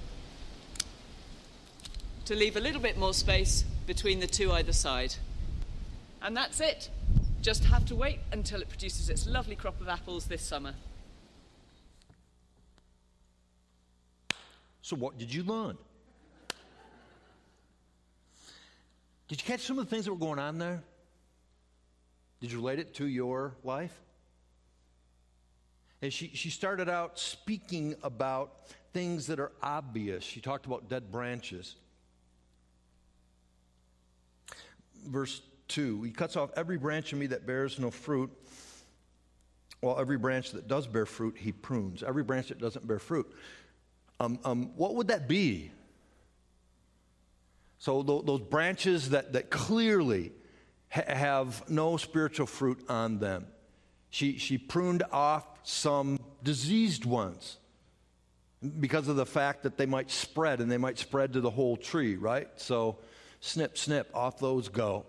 to 2.31 2.37
leave 2.37 2.57
a 2.57 2.61
little 2.61 2.81
bit 2.81 2.97
more 2.97 3.13
space 3.13 3.65
between 3.89 4.21
the 4.21 4.27
two 4.29 4.53
either 4.53 4.73
side. 4.73 5.17
And 6.23 6.37
that's 6.37 6.61
it. 6.61 6.89
Just 7.43 7.65
have 7.65 7.85
to 7.87 7.97
wait 7.97 8.21
until 8.31 8.61
it 8.61 8.69
produces 8.69 9.11
its 9.11 9.27
lovely 9.27 9.57
crop 9.57 9.81
of 9.81 9.89
apples 9.89 10.27
this 10.27 10.41
summer. 10.41 10.75
So, 14.81 14.95
what 14.95 15.19
did 15.19 15.35
you 15.35 15.43
learn? 15.43 15.77
Did 19.27 19.41
you 19.43 19.45
catch 19.45 19.63
some 19.63 19.81
of 19.81 19.87
the 19.87 19.91
things 19.91 20.05
that 20.05 20.13
were 20.13 20.17
going 20.17 20.39
on 20.39 20.59
there? 20.59 20.85
Did 22.41 22.53
you 22.53 22.59
relate 22.59 22.79
it 22.79 22.95
to 22.95 23.09
your 23.09 23.57
life? 23.65 24.01
And 26.01 26.13
she, 26.13 26.31
she 26.35 26.51
started 26.51 26.89
out 26.89 27.19
speaking 27.19 27.97
about 28.05 28.53
things 28.93 29.27
that 29.27 29.41
are 29.41 29.51
obvious. 29.61 30.23
She 30.23 30.41
talked 30.41 30.67
about 30.67 30.89
dead 30.89 31.11
branches. 31.11 31.75
Verse 35.07 35.43
2 35.69 36.03
He 36.03 36.11
cuts 36.11 36.37
off 36.37 36.51
every 36.57 36.77
branch 36.77 37.13
in 37.13 37.19
me 37.19 37.27
that 37.29 37.47
bears 37.47 37.79
no 37.79 37.91
fruit, 37.91 38.31
while 39.81 39.99
every 39.99 40.19
branch 40.19 40.53
that 40.53 40.69
does 40.69 40.87
bear 40.87 41.07
fruit, 41.07 41.37
he 41.39 41.53
prunes. 41.53 42.03
Every 42.03 42.23
branch 42.23 42.49
that 42.49 42.59
doesn't 42.59 42.87
bear 42.87 42.99
fruit. 42.99 43.27
Um, 44.19 44.39
um, 44.45 44.73
what 44.77 44.95
would 44.97 45.09
that 45.09 45.27
be? 45.27 45.73
So, 47.79 48.03
th- 48.03 48.27
those 48.27 48.43
branches 48.43 49.11
that, 49.11 49.33
that 49.33 49.49
clearly 49.49 50.33
ha- 50.91 51.15
have 51.15 51.69
no 51.71 51.97
spiritual 51.97 52.47
fruit 52.47 52.85
on 52.91 53.19
them. 53.19 53.47
She, 54.11 54.37
she 54.37 54.59
pruned 54.59 55.03
off 55.11 55.47
some 55.63 56.19
diseased 56.43 57.07
ones 57.07 57.57
because 58.81 59.09
of 59.09 59.17
the 59.17 59.25
fact 59.25 59.63
that 59.63 59.79
they 59.79 59.87
might 59.87 60.11
spread 60.11 60.61
and 60.61 60.71
they 60.71 60.77
might 60.77 60.99
spread 60.99 61.33
to 61.33 61.41
the 61.41 61.49
whole 61.49 61.79
tree, 61.79 62.17
right? 62.17 62.49
So, 62.57 62.99
snip, 63.41 63.77
snip, 63.77 64.11
off 64.15 64.39
those 64.39 64.69
go. 64.69 65.07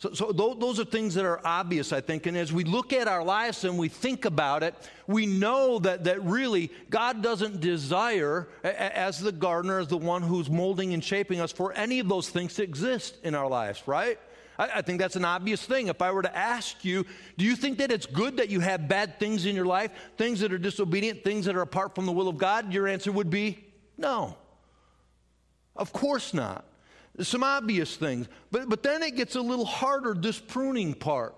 So, 0.00 0.12
so 0.12 0.30
those 0.30 0.78
are 0.78 0.84
things 0.84 1.14
that 1.14 1.24
are 1.24 1.40
obvious, 1.44 1.92
I 1.92 2.00
think. 2.00 2.26
And 2.26 2.36
as 2.36 2.52
we 2.52 2.62
look 2.62 2.92
at 2.92 3.08
our 3.08 3.24
lives 3.24 3.64
and 3.64 3.76
we 3.76 3.88
think 3.88 4.26
about 4.26 4.62
it, 4.62 4.74
we 5.08 5.26
know 5.26 5.80
that, 5.80 6.04
that 6.04 6.22
really 6.22 6.70
God 6.88 7.20
doesn't 7.20 7.60
desire, 7.60 8.48
as 8.62 9.18
the 9.18 9.32
gardener, 9.32 9.80
as 9.80 9.88
the 9.88 9.98
one 9.98 10.22
who's 10.22 10.48
molding 10.48 10.94
and 10.94 11.02
shaping 11.02 11.40
us, 11.40 11.50
for 11.50 11.72
any 11.72 11.98
of 11.98 12.08
those 12.08 12.28
things 12.28 12.54
to 12.54 12.62
exist 12.62 13.18
in 13.24 13.34
our 13.34 13.48
lives, 13.48 13.82
right? 13.86 14.20
I, 14.56 14.68
I 14.76 14.82
think 14.82 15.00
that's 15.00 15.16
an 15.16 15.24
obvious 15.24 15.66
thing. 15.66 15.88
If 15.88 16.00
I 16.00 16.12
were 16.12 16.22
to 16.22 16.36
ask 16.36 16.84
you, 16.84 17.04
do 17.36 17.44
you 17.44 17.56
think 17.56 17.78
that 17.78 17.90
it's 17.90 18.06
good 18.06 18.36
that 18.36 18.50
you 18.50 18.60
have 18.60 18.86
bad 18.86 19.18
things 19.18 19.46
in 19.46 19.56
your 19.56 19.66
life, 19.66 19.90
things 20.16 20.38
that 20.40 20.52
are 20.52 20.58
disobedient, 20.58 21.24
things 21.24 21.44
that 21.46 21.56
are 21.56 21.62
apart 21.62 21.96
from 21.96 22.06
the 22.06 22.12
will 22.12 22.28
of 22.28 22.38
God? 22.38 22.72
Your 22.72 22.86
answer 22.86 23.10
would 23.10 23.30
be 23.30 23.64
no. 23.96 24.36
Of 25.78 25.92
course 25.92 26.34
not 26.34 26.64
some 27.26 27.42
obvious 27.42 27.96
things. 27.96 28.28
But, 28.50 28.68
but 28.68 28.82
then 28.82 29.02
it 29.02 29.16
gets 29.16 29.34
a 29.36 29.40
little 29.40 29.64
harder, 29.64 30.14
this 30.14 30.38
pruning 30.38 30.94
part. 30.94 31.34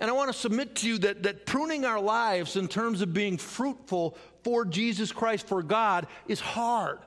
And 0.00 0.08
I 0.10 0.14
want 0.14 0.32
to 0.32 0.38
submit 0.38 0.76
to 0.76 0.88
you 0.88 0.98
that, 0.98 1.24
that 1.24 1.44
pruning 1.44 1.84
our 1.84 2.00
lives 2.00 2.56
in 2.56 2.68
terms 2.68 3.02
of 3.02 3.12
being 3.12 3.36
fruitful 3.36 4.16
for 4.44 4.64
Jesus 4.64 5.10
Christ, 5.10 5.48
for 5.48 5.62
God, 5.62 6.06
is 6.28 6.40
hard. 6.40 7.00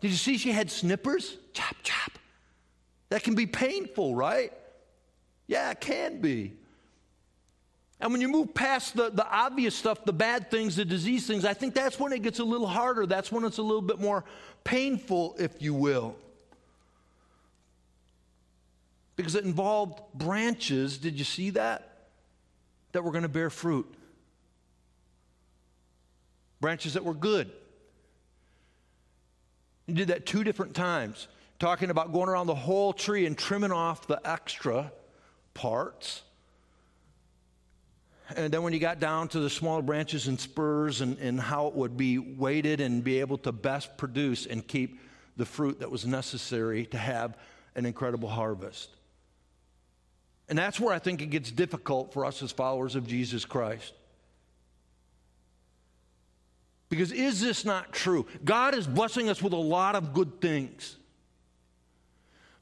Did 0.00 0.10
you 0.12 0.16
see 0.16 0.38
she 0.38 0.52
had 0.52 0.70
snippers? 0.70 1.36
Chop, 1.52 1.76
chop. 1.82 2.12
That 3.08 3.22
can 3.22 3.34
be 3.34 3.46
painful, 3.46 4.14
right? 4.14 4.52
Yeah, 5.48 5.70
it 5.70 5.80
can 5.80 6.20
be. 6.20 6.54
And 8.02 8.10
when 8.10 8.20
you 8.20 8.26
move 8.26 8.52
past 8.52 8.96
the, 8.96 9.10
the 9.10 9.24
obvious 9.24 9.76
stuff, 9.76 10.04
the 10.04 10.12
bad 10.12 10.50
things, 10.50 10.74
the 10.74 10.84
disease 10.84 11.24
things, 11.24 11.44
I 11.44 11.54
think 11.54 11.72
that's 11.72 12.00
when 12.00 12.12
it 12.12 12.22
gets 12.22 12.40
a 12.40 12.44
little 12.44 12.66
harder. 12.66 13.06
That's 13.06 13.30
when 13.30 13.44
it's 13.44 13.58
a 13.58 13.62
little 13.62 13.80
bit 13.80 14.00
more 14.00 14.24
painful, 14.64 15.36
if 15.38 15.62
you 15.62 15.72
will. 15.72 16.16
Because 19.14 19.36
it 19.36 19.44
involved 19.44 20.00
branches, 20.14 20.98
did 20.98 21.16
you 21.16 21.24
see 21.24 21.50
that? 21.50 22.08
That 22.90 23.04
were 23.04 23.12
going 23.12 23.22
to 23.22 23.28
bear 23.28 23.50
fruit. 23.50 23.86
Branches 26.60 26.94
that 26.94 27.04
were 27.04 27.14
good. 27.14 27.52
He 29.86 29.92
did 29.92 30.08
that 30.08 30.26
two 30.26 30.42
different 30.42 30.74
times, 30.74 31.28
talking 31.60 31.88
about 31.88 32.12
going 32.12 32.28
around 32.28 32.48
the 32.48 32.54
whole 32.56 32.92
tree 32.92 33.26
and 33.26 33.38
trimming 33.38 33.72
off 33.72 34.08
the 34.08 34.20
extra 34.24 34.90
parts 35.54 36.22
and 38.36 38.52
then 38.52 38.62
when 38.62 38.72
you 38.72 38.78
got 38.78 39.00
down 39.00 39.28
to 39.28 39.40
the 39.40 39.50
smaller 39.50 39.82
branches 39.82 40.28
and 40.28 40.38
spurs 40.38 41.00
and, 41.00 41.18
and 41.18 41.40
how 41.40 41.66
it 41.68 41.74
would 41.74 41.96
be 41.96 42.18
weighted 42.18 42.80
and 42.80 43.02
be 43.02 43.20
able 43.20 43.38
to 43.38 43.52
best 43.52 43.96
produce 43.96 44.46
and 44.46 44.66
keep 44.66 45.00
the 45.36 45.44
fruit 45.44 45.80
that 45.80 45.90
was 45.90 46.06
necessary 46.06 46.86
to 46.86 46.98
have 46.98 47.36
an 47.74 47.86
incredible 47.86 48.28
harvest. 48.28 48.90
And 50.48 50.58
that's 50.58 50.78
where 50.78 50.92
I 50.92 50.98
think 50.98 51.22
it 51.22 51.30
gets 51.30 51.50
difficult 51.50 52.12
for 52.12 52.24
us 52.24 52.42
as 52.42 52.52
followers 52.52 52.94
of 52.94 53.06
Jesus 53.06 53.44
Christ. 53.44 53.92
Because 56.88 57.10
is 57.10 57.40
this 57.40 57.64
not 57.64 57.92
true? 57.92 58.26
God 58.44 58.74
is 58.74 58.86
blessing 58.86 59.30
us 59.30 59.40
with 59.40 59.54
a 59.54 59.56
lot 59.56 59.96
of 59.96 60.12
good 60.12 60.42
things. 60.42 60.96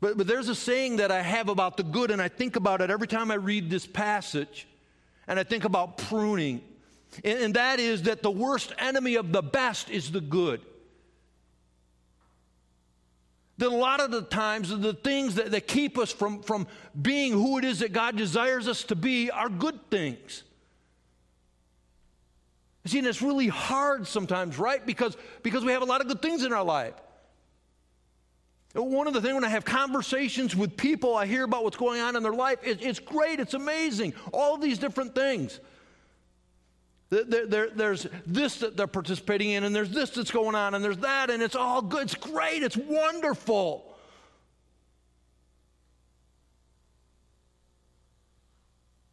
But, 0.00 0.16
but 0.16 0.28
there's 0.28 0.48
a 0.48 0.54
saying 0.54 0.96
that 0.96 1.10
I 1.10 1.20
have 1.20 1.48
about 1.48 1.76
the 1.76 1.82
good, 1.82 2.12
and 2.12 2.22
I 2.22 2.28
think 2.28 2.54
about 2.54 2.80
it 2.80 2.90
every 2.90 3.08
time 3.08 3.30
I 3.30 3.34
read 3.34 3.68
this 3.68 3.86
passage 3.86 4.68
and 5.30 5.38
I 5.38 5.44
think 5.44 5.64
about 5.64 5.96
pruning. 5.96 6.60
And 7.22 7.54
that 7.54 7.78
is 7.78 8.02
that 8.02 8.20
the 8.20 8.30
worst 8.30 8.72
enemy 8.78 9.14
of 9.14 9.30
the 9.30 9.42
best 9.42 9.88
is 9.88 10.10
the 10.10 10.20
good. 10.20 10.60
That 13.58 13.68
a 13.68 13.70
lot 13.70 14.00
of 14.00 14.10
the 14.10 14.22
times, 14.22 14.76
the 14.76 14.92
things 14.92 15.36
that, 15.36 15.52
that 15.52 15.68
keep 15.68 15.98
us 15.98 16.10
from, 16.10 16.42
from 16.42 16.66
being 17.00 17.32
who 17.32 17.58
it 17.58 17.64
is 17.64 17.78
that 17.78 17.92
God 17.92 18.16
desires 18.16 18.66
us 18.66 18.82
to 18.84 18.96
be 18.96 19.30
are 19.30 19.48
good 19.48 19.88
things. 19.88 20.42
See, 22.86 22.98
and 22.98 23.06
it's 23.06 23.22
really 23.22 23.48
hard 23.48 24.08
sometimes, 24.08 24.58
right? 24.58 24.84
Because, 24.84 25.16
because 25.44 25.64
we 25.64 25.70
have 25.70 25.82
a 25.82 25.84
lot 25.86 26.00
of 26.00 26.08
good 26.08 26.22
things 26.22 26.42
in 26.42 26.52
our 26.52 26.64
life. 26.64 26.94
One 28.72 29.08
of 29.08 29.14
the 29.14 29.20
things 29.20 29.34
when 29.34 29.44
I 29.44 29.48
have 29.48 29.64
conversations 29.64 30.54
with 30.54 30.76
people, 30.76 31.16
I 31.16 31.26
hear 31.26 31.42
about 31.42 31.64
what's 31.64 31.76
going 31.76 32.00
on 32.00 32.14
in 32.14 32.22
their 32.22 32.32
life. 32.32 32.60
It, 32.62 32.82
it's 32.82 33.00
great, 33.00 33.40
it's 33.40 33.54
amazing, 33.54 34.14
all 34.32 34.56
these 34.56 34.78
different 34.78 35.14
things. 35.14 35.58
There, 37.08 37.46
there, 37.46 37.70
there's 37.70 38.06
this 38.24 38.58
that 38.58 38.76
they're 38.76 38.86
participating 38.86 39.50
in, 39.50 39.64
and 39.64 39.74
there's 39.74 39.90
this 39.90 40.10
that's 40.10 40.30
going 40.30 40.54
on, 40.54 40.74
and 40.74 40.84
there's 40.84 40.98
that, 40.98 41.30
and 41.30 41.42
it's 41.42 41.56
all 41.56 41.82
good. 41.82 42.02
It's 42.02 42.14
great, 42.14 42.62
it's 42.62 42.76
wonderful. 42.76 43.92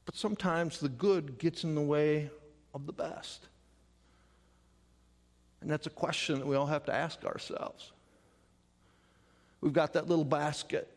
But 0.06 0.16
sometimes 0.16 0.80
the 0.80 0.90
good 0.90 1.40
gets 1.40 1.64
in 1.64 1.74
the 1.74 1.82
way 1.82 2.30
of 2.76 2.86
the 2.86 2.94
best. 2.94 3.48
And 5.62 5.72
that's 5.72 5.88
a 5.88 5.90
question 5.90 6.38
that 6.38 6.46
we 6.46 6.56
all 6.56 6.68
have 6.68 6.86
to 6.86 6.94
ask 6.94 7.26
ourselves. 7.26 7.92
We've 9.62 9.74
got 9.74 9.94
that 9.94 10.08
little 10.08 10.26
basket. 10.26 10.88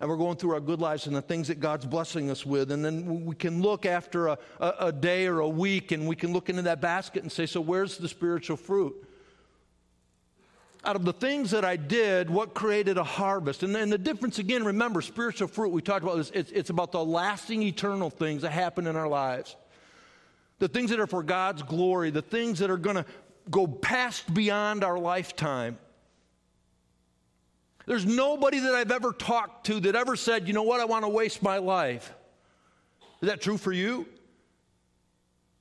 and 0.00 0.08
we're 0.08 0.16
going 0.16 0.36
through 0.36 0.54
our 0.54 0.60
good 0.60 0.80
lives 0.80 1.06
and 1.06 1.16
the 1.16 1.22
things 1.22 1.48
that 1.48 1.58
God's 1.58 1.84
blessing 1.84 2.30
us 2.30 2.46
with. 2.46 2.70
And 2.70 2.84
then 2.84 3.24
we 3.24 3.34
can 3.34 3.60
look 3.62 3.84
after 3.84 4.28
a, 4.28 4.38
a, 4.60 4.74
a, 4.80 4.92
day 4.92 5.26
or 5.26 5.40
a 5.40 5.48
week 5.48 5.90
and 5.90 6.06
we 6.06 6.14
can 6.14 6.32
look 6.32 6.48
into 6.48 6.62
that 6.62 6.80
basket 6.80 7.22
and 7.22 7.32
say, 7.32 7.46
So, 7.46 7.60
where's 7.60 7.98
the 7.98 8.08
spiritual 8.08 8.56
fruit? 8.56 8.94
Out 10.84 10.94
of 10.94 11.04
the 11.04 11.12
things 11.12 11.50
that 11.50 11.64
I 11.64 11.74
did, 11.74 12.30
what 12.30 12.54
created 12.54 12.98
a 12.98 13.04
harvest? 13.04 13.64
And 13.64 13.74
then 13.74 13.90
the 13.90 13.98
difference 13.98 14.38
again, 14.38 14.64
remember, 14.64 15.02
spiritual 15.02 15.48
fruit, 15.48 15.70
we 15.70 15.82
talked 15.82 16.04
about 16.04 16.16
this, 16.16 16.30
it's, 16.32 16.52
it's 16.52 16.70
about 16.70 16.92
the 16.92 17.04
lasting, 17.04 17.62
eternal 17.62 18.10
things 18.10 18.42
that 18.42 18.52
happen 18.52 18.86
in 18.86 18.94
our 18.94 19.08
lives. 19.08 19.56
The 20.60 20.68
things 20.68 20.90
that 20.90 21.00
are 21.00 21.08
for 21.08 21.24
God's 21.24 21.62
glory, 21.62 22.10
the 22.10 22.22
things 22.22 22.60
that 22.60 22.70
are 22.70 22.76
going 22.76 22.96
to 22.96 23.04
go 23.50 23.66
past 23.66 24.32
beyond 24.32 24.84
our 24.84 24.98
lifetime. 24.98 25.78
There's 27.88 28.04
nobody 28.04 28.58
that 28.60 28.74
I've 28.74 28.92
ever 28.92 29.12
talked 29.12 29.64
to 29.68 29.80
that 29.80 29.96
ever 29.96 30.14
said, 30.14 30.46
you 30.46 30.52
know 30.52 30.62
what, 30.62 30.78
I 30.78 30.84
want 30.84 31.06
to 31.06 31.08
waste 31.08 31.42
my 31.42 31.56
life. 31.56 32.12
Is 33.22 33.30
that 33.30 33.40
true 33.40 33.56
for 33.56 33.72
you? 33.72 34.06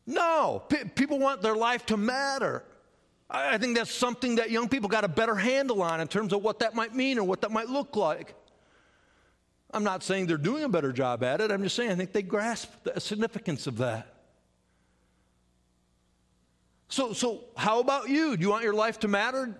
No. 0.06 0.62
P- 0.68 0.84
people 0.94 1.20
want 1.20 1.42
their 1.42 1.56
life 1.56 1.86
to 1.86 1.96
matter. 1.96 2.66
I-, 3.30 3.54
I 3.54 3.58
think 3.58 3.78
that's 3.78 3.94
something 3.94 4.36
that 4.36 4.52
young 4.52 4.68
people 4.68 4.90
got 4.90 5.06
a 5.06 5.08
better 5.08 5.36
handle 5.36 5.82
on 5.82 6.02
in 6.02 6.10
terms 6.10 6.34
of 6.34 6.44
what 6.44 6.60
that 6.60 6.76
might 6.76 6.94
mean 6.94 7.18
or 7.18 7.24
what 7.24 7.40
that 7.42 7.52
might 7.52 7.70
look 7.70 7.96
like. 7.96 8.36
I'm 9.72 9.86
not 9.86 10.04
saying 10.04 10.28
they're 10.28 10.38
doing 10.38 10.66
a 10.66 10.70
better 10.70 10.92
job 10.92 11.24
at 11.24 11.40
it. 11.40 11.50
I'm 11.50 11.64
just 11.64 11.78
saying 11.78 11.92
I 11.92 11.96
think 11.96 12.12
they 12.12 12.24
grasp 12.24 12.70
the 12.84 13.00
significance 13.00 13.68
of 13.68 13.78
that. 13.78 14.14
So, 16.90 17.14
so 17.14 17.46
how 17.56 17.80
about 17.80 18.10
you? 18.10 18.36
Do 18.36 18.42
you 18.42 18.50
want 18.50 18.66
your 18.66 18.74
life 18.74 19.00
to 19.00 19.08
matter? 19.08 19.58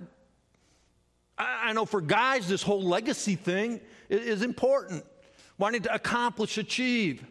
I, 1.38 1.74
know 1.74 1.86
for 1.86 2.02
guys, 2.02 2.48
this 2.48 2.64
whole 2.64 2.82
legacy 2.82 3.36
thing 3.36 3.80
is, 4.10 4.22
is 4.22 4.42
important. 4.42 5.06
Wanting 5.58 5.84
to 5.84 5.94
accomplish, 5.94 6.58
achieve. 6.58 7.26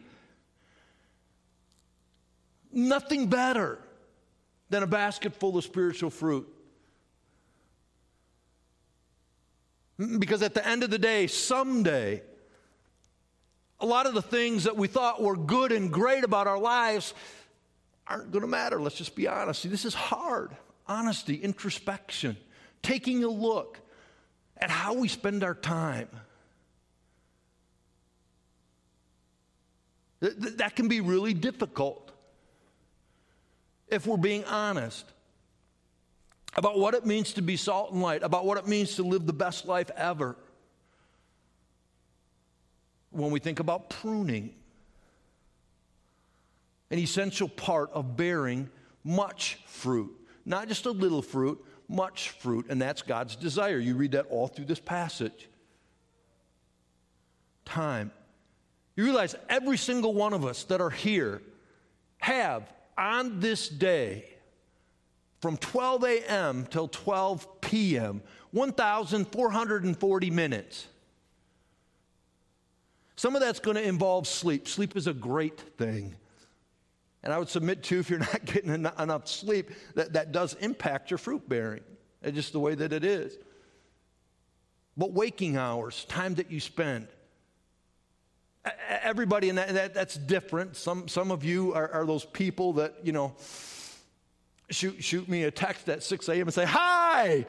Nothing 2.71 3.27
better 3.27 3.79
than 4.69 4.83
a 4.83 4.87
basket 4.87 5.35
full 5.35 5.57
of 5.57 5.63
spiritual 5.63 6.09
fruit. 6.09 6.47
Because 10.19 10.41
at 10.41 10.53
the 10.53 10.65
end 10.65 10.83
of 10.83 10.89
the 10.89 10.99
day, 10.99 11.27
someday, 11.27 12.21
a 13.79 13.85
lot 13.85 14.05
of 14.05 14.13
the 14.13 14.21
things 14.21 14.65
that 14.65 14.75
we 14.75 14.87
thought 14.87 15.21
were 15.21 15.35
good 15.35 15.71
and 15.71 15.91
great 15.91 16.23
about 16.23 16.47
our 16.47 16.59
lives 16.59 17.13
aren't 18.05 18.31
going 18.31 18.41
to 18.41 18.47
matter. 18.47 18.79
Let's 18.79 18.95
just 18.95 19.15
be 19.15 19.27
honest. 19.27 19.61
See, 19.61 19.69
this 19.69 19.85
is 19.85 19.93
hard. 19.93 20.55
Honesty, 20.87 21.35
introspection, 21.35 22.37
taking 22.81 23.23
a 23.23 23.27
look 23.27 23.79
at 24.59 24.69
how 24.69 24.93
we 24.93 25.07
spend 25.07 25.43
our 25.43 25.55
time. 25.55 26.09
That 30.19 30.75
can 30.75 30.87
be 30.87 30.99
really 30.99 31.33
difficult 31.33 32.11
if 33.87 34.07
we're 34.07 34.17
being 34.17 34.43
honest 34.45 35.05
about 36.55 36.79
what 36.79 36.95
it 36.95 37.05
means 37.05 37.33
to 37.33 37.41
be 37.43 37.55
salt 37.55 37.91
and 37.91 38.01
light, 38.01 38.23
about 38.23 38.45
what 38.45 38.57
it 38.57 38.67
means 38.67 38.95
to 38.95 39.03
live 39.03 39.27
the 39.27 39.33
best 39.33 39.67
life 39.67 39.91
ever. 39.95 40.35
When 43.11 43.29
we 43.29 43.39
think 43.39 43.59
about 43.59 43.89
pruning, 43.89 44.55
an 46.89 46.97
essential 46.97 47.47
part 47.47 47.91
of 47.91 48.17
bearing 48.17 48.69
much 49.03 49.59
fruit. 49.67 50.11
Not 50.45 50.67
just 50.67 50.85
a 50.85 50.91
little 50.91 51.21
fruit, 51.21 51.63
much 51.87 52.31
fruit, 52.31 52.67
and 52.69 52.81
that's 52.81 53.01
God's 53.01 53.35
desire. 53.35 53.77
You 53.77 53.95
read 53.95 54.11
that 54.11 54.27
all 54.29 54.47
through 54.47 54.65
this 54.65 54.79
passage. 54.79 55.47
Time. 57.65 58.11
You 58.95 59.03
realize 59.03 59.35
every 59.49 59.77
single 59.77 60.13
one 60.13 60.33
of 60.33 60.45
us 60.45 60.63
that 60.65 60.81
are 60.81 60.89
here 60.89 61.41
have 62.17 62.71
on 62.97 63.39
this 63.39 63.69
day 63.69 64.25
from 65.39 65.57
12 65.57 66.03
a.m. 66.03 66.65
till 66.69 66.87
12 66.87 67.61
p.m. 67.61 68.21
1,440 68.51 70.31
minutes. 70.31 70.87
Some 73.15 73.35
of 73.35 73.41
that's 73.41 73.59
going 73.59 73.75
to 73.75 73.83
involve 73.83 74.27
sleep. 74.27 74.67
Sleep 74.67 74.95
is 74.95 75.07
a 75.07 75.13
great 75.13 75.59
thing. 75.77 76.15
And 77.23 77.33
I 77.33 77.37
would 77.37 77.49
submit 77.49 77.83
to 77.83 77.99
if 77.99 78.09
you're 78.09 78.19
not 78.33 78.45
getting 78.45 78.71
enough 78.71 79.27
sleep, 79.27 79.71
that, 79.95 80.13
that 80.13 80.31
does 80.31 80.53
impact 80.55 81.11
your 81.11 81.17
fruit 81.17 81.47
bearing. 81.47 81.83
It's 82.21 82.35
just 82.35 82.53
the 82.53 82.59
way 82.59 82.75
that 82.75 82.93
it 82.93 83.03
is. 83.03 83.37
But 84.95 85.13
waking 85.13 85.57
hours, 85.57 86.05
time 86.05 86.35
that 86.35 86.51
you 86.51 86.59
spend, 86.59 87.07
everybody 88.89 89.49
in 89.49 89.55
that, 89.55 89.73
that 89.73 89.93
that's 89.93 90.15
different. 90.15 90.75
Some, 90.75 91.07
some 91.07 91.31
of 91.31 91.43
you 91.43 91.73
are, 91.73 91.89
are, 91.91 92.05
those 92.05 92.25
people 92.25 92.73
that, 92.73 92.95
you 93.03 93.11
know, 93.11 93.35
shoot, 94.69 95.03
shoot 95.03 95.27
me 95.29 95.43
a 95.43 95.51
text 95.51 95.87
at 95.89 96.03
6 96.03 96.27
a.m. 96.29 96.41
and 96.41 96.53
say, 96.53 96.65
Hi! 96.65 97.45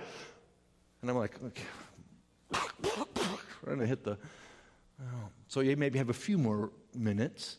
And 1.01 1.11
I'm 1.11 1.17
like, 1.17 1.37
okay. 1.43 1.63
Trying 3.65 3.79
to 3.79 3.87
hit 3.87 4.05
the. 4.05 4.19
Oh. 5.01 5.29
So 5.47 5.61
you 5.61 5.77
maybe 5.77 5.99
have 5.99 6.11
a 6.11 6.15
few 6.15 6.39
more 6.39 6.71
minutes 6.95 7.57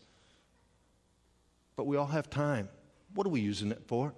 but 1.80 1.88
we 1.88 1.96
all 1.96 2.08
have 2.08 2.30
time. 2.30 2.68
What 3.14 3.26
are 3.26 3.30
we 3.30 3.40
using 3.40 3.72
it 3.72 3.82
for? 3.88 4.14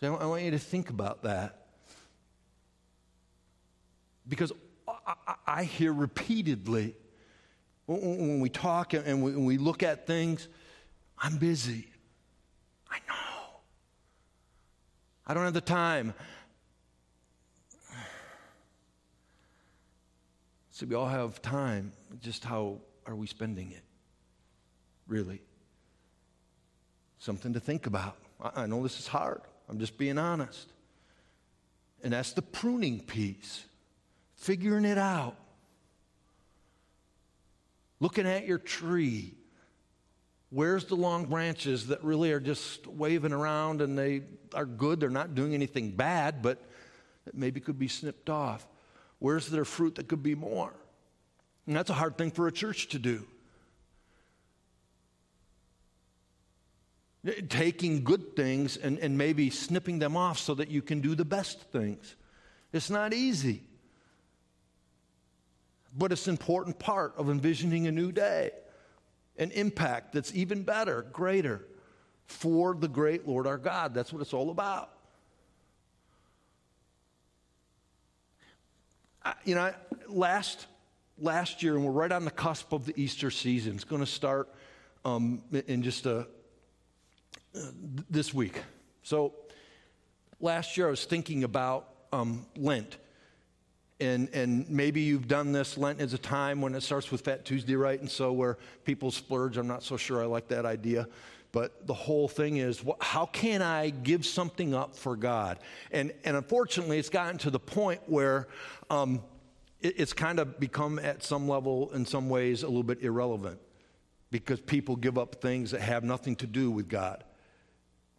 So 0.00 0.16
I 0.16 0.24
want 0.24 0.42
you 0.42 0.52
to 0.52 0.58
think 0.58 0.88
about 0.88 1.24
that. 1.24 1.66
Because 4.26 4.52
I 5.46 5.64
hear 5.64 5.92
repeatedly 5.92 6.94
when 7.84 8.40
we 8.40 8.48
talk 8.48 8.94
and 8.94 9.22
we 9.22 9.58
look 9.58 9.82
at 9.82 10.06
things, 10.06 10.48
I'm 11.18 11.36
busy. 11.36 11.88
I 12.90 12.96
know. 13.06 13.60
I 15.26 15.34
don't 15.34 15.44
have 15.44 15.52
the 15.52 15.60
time. 15.60 16.14
So 20.70 20.86
we 20.86 20.94
all 20.94 21.08
have 21.08 21.42
time. 21.42 21.92
Just 22.22 22.44
how 22.44 22.78
are 23.04 23.14
we 23.14 23.26
spending 23.26 23.72
it? 23.72 23.83
Really. 25.08 25.40
Something 27.18 27.52
to 27.54 27.60
think 27.60 27.86
about. 27.86 28.16
I 28.54 28.66
know 28.66 28.82
this 28.82 28.98
is 28.98 29.06
hard. 29.06 29.40
I'm 29.68 29.78
just 29.78 29.96
being 29.96 30.18
honest. 30.18 30.72
And 32.02 32.12
that's 32.12 32.32
the 32.32 32.42
pruning 32.42 33.00
piece, 33.00 33.64
figuring 34.36 34.84
it 34.84 34.98
out. 34.98 35.36
Looking 38.00 38.26
at 38.26 38.46
your 38.46 38.58
tree. 38.58 39.34
Where's 40.50 40.84
the 40.84 40.96
long 40.96 41.24
branches 41.24 41.86
that 41.86 42.04
really 42.04 42.30
are 42.32 42.40
just 42.40 42.86
waving 42.86 43.32
around 43.32 43.80
and 43.80 43.98
they 43.98 44.22
are 44.52 44.66
good? 44.66 45.00
They're 45.00 45.08
not 45.08 45.34
doing 45.34 45.54
anything 45.54 45.92
bad, 45.92 46.42
but 46.42 46.62
maybe 47.32 47.60
could 47.60 47.78
be 47.78 47.88
snipped 47.88 48.28
off. 48.28 48.66
Where's 49.18 49.48
their 49.48 49.64
fruit 49.64 49.94
that 49.94 50.08
could 50.08 50.22
be 50.22 50.34
more? 50.34 50.74
And 51.66 51.74
that's 51.74 51.88
a 51.88 51.94
hard 51.94 52.18
thing 52.18 52.30
for 52.30 52.46
a 52.46 52.52
church 52.52 52.88
to 52.88 52.98
do. 52.98 53.26
Taking 57.48 58.04
good 58.04 58.36
things 58.36 58.76
and, 58.76 58.98
and 58.98 59.16
maybe 59.16 59.48
snipping 59.48 59.98
them 59.98 60.16
off 60.16 60.38
so 60.38 60.54
that 60.54 60.68
you 60.68 60.82
can 60.82 61.00
do 61.00 61.14
the 61.14 61.24
best 61.24 61.60
things. 61.72 62.16
It's 62.72 62.90
not 62.90 63.14
easy. 63.14 63.62
But 65.96 66.12
it's 66.12 66.26
an 66.26 66.32
important 66.32 66.78
part 66.78 67.14
of 67.16 67.30
envisioning 67.30 67.86
a 67.86 67.92
new 67.92 68.12
day, 68.12 68.50
an 69.38 69.52
impact 69.52 70.12
that's 70.12 70.34
even 70.34 70.62
better, 70.64 71.02
greater 71.12 71.64
for 72.26 72.74
the 72.74 72.88
great 72.88 73.26
Lord 73.26 73.46
our 73.46 73.58
God. 73.58 73.94
That's 73.94 74.12
what 74.12 74.20
it's 74.20 74.34
all 74.34 74.50
about. 74.50 74.90
I, 79.24 79.34
you 79.44 79.54
know, 79.54 79.72
last, 80.08 80.66
last 81.18 81.62
year, 81.62 81.76
and 81.76 81.84
we're 81.84 81.92
right 81.92 82.12
on 82.12 82.24
the 82.24 82.30
cusp 82.30 82.72
of 82.72 82.84
the 82.84 82.92
Easter 83.00 83.30
season, 83.30 83.76
it's 83.76 83.84
going 83.84 84.02
to 84.02 84.06
start 84.06 84.48
um, 85.04 85.42
in 85.66 85.82
just 85.82 86.06
a, 86.06 86.26
this 88.10 88.34
week. 88.34 88.62
So 89.02 89.34
last 90.40 90.76
year 90.76 90.86
I 90.86 90.90
was 90.90 91.04
thinking 91.04 91.44
about 91.44 91.88
um, 92.12 92.46
Lent. 92.56 92.98
And, 94.00 94.28
and 94.34 94.68
maybe 94.68 95.00
you've 95.02 95.28
done 95.28 95.52
this. 95.52 95.78
Lent 95.78 96.00
is 96.00 96.14
a 96.14 96.18
time 96.18 96.60
when 96.60 96.74
it 96.74 96.82
starts 96.82 97.10
with 97.10 97.20
Fat 97.20 97.44
Tuesday, 97.44 97.76
right? 97.76 97.98
And 97.98 98.10
so 98.10 98.32
where 98.32 98.58
people 98.84 99.10
splurge. 99.10 99.56
I'm 99.56 99.68
not 99.68 99.82
so 99.82 99.96
sure 99.96 100.22
I 100.22 100.26
like 100.26 100.48
that 100.48 100.66
idea. 100.66 101.06
But 101.52 101.86
the 101.86 101.94
whole 101.94 102.26
thing 102.26 102.56
is, 102.56 102.82
how 103.00 103.26
can 103.26 103.62
I 103.62 103.90
give 103.90 104.26
something 104.26 104.74
up 104.74 104.96
for 104.96 105.14
God? 105.14 105.60
And, 105.92 106.12
and 106.24 106.36
unfortunately, 106.36 106.98
it's 106.98 107.08
gotten 107.08 107.38
to 107.38 107.50
the 107.50 107.60
point 107.60 108.00
where 108.06 108.48
um, 108.90 109.22
it, 109.80 109.94
it's 109.98 110.12
kind 110.12 110.40
of 110.40 110.58
become, 110.58 110.98
at 110.98 111.22
some 111.22 111.48
level, 111.48 111.92
in 111.94 112.04
some 112.04 112.28
ways, 112.28 112.64
a 112.64 112.66
little 112.66 112.82
bit 112.82 113.02
irrelevant 113.02 113.60
because 114.32 114.60
people 114.60 114.96
give 114.96 115.16
up 115.16 115.36
things 115.40 115.70
that 115.70 115.80
have 115.80 116.02
nothing 116.02 116.34
to 116.36 116.46
do 116.48 116.72
with 116.72 116.88
God 116.88 117.22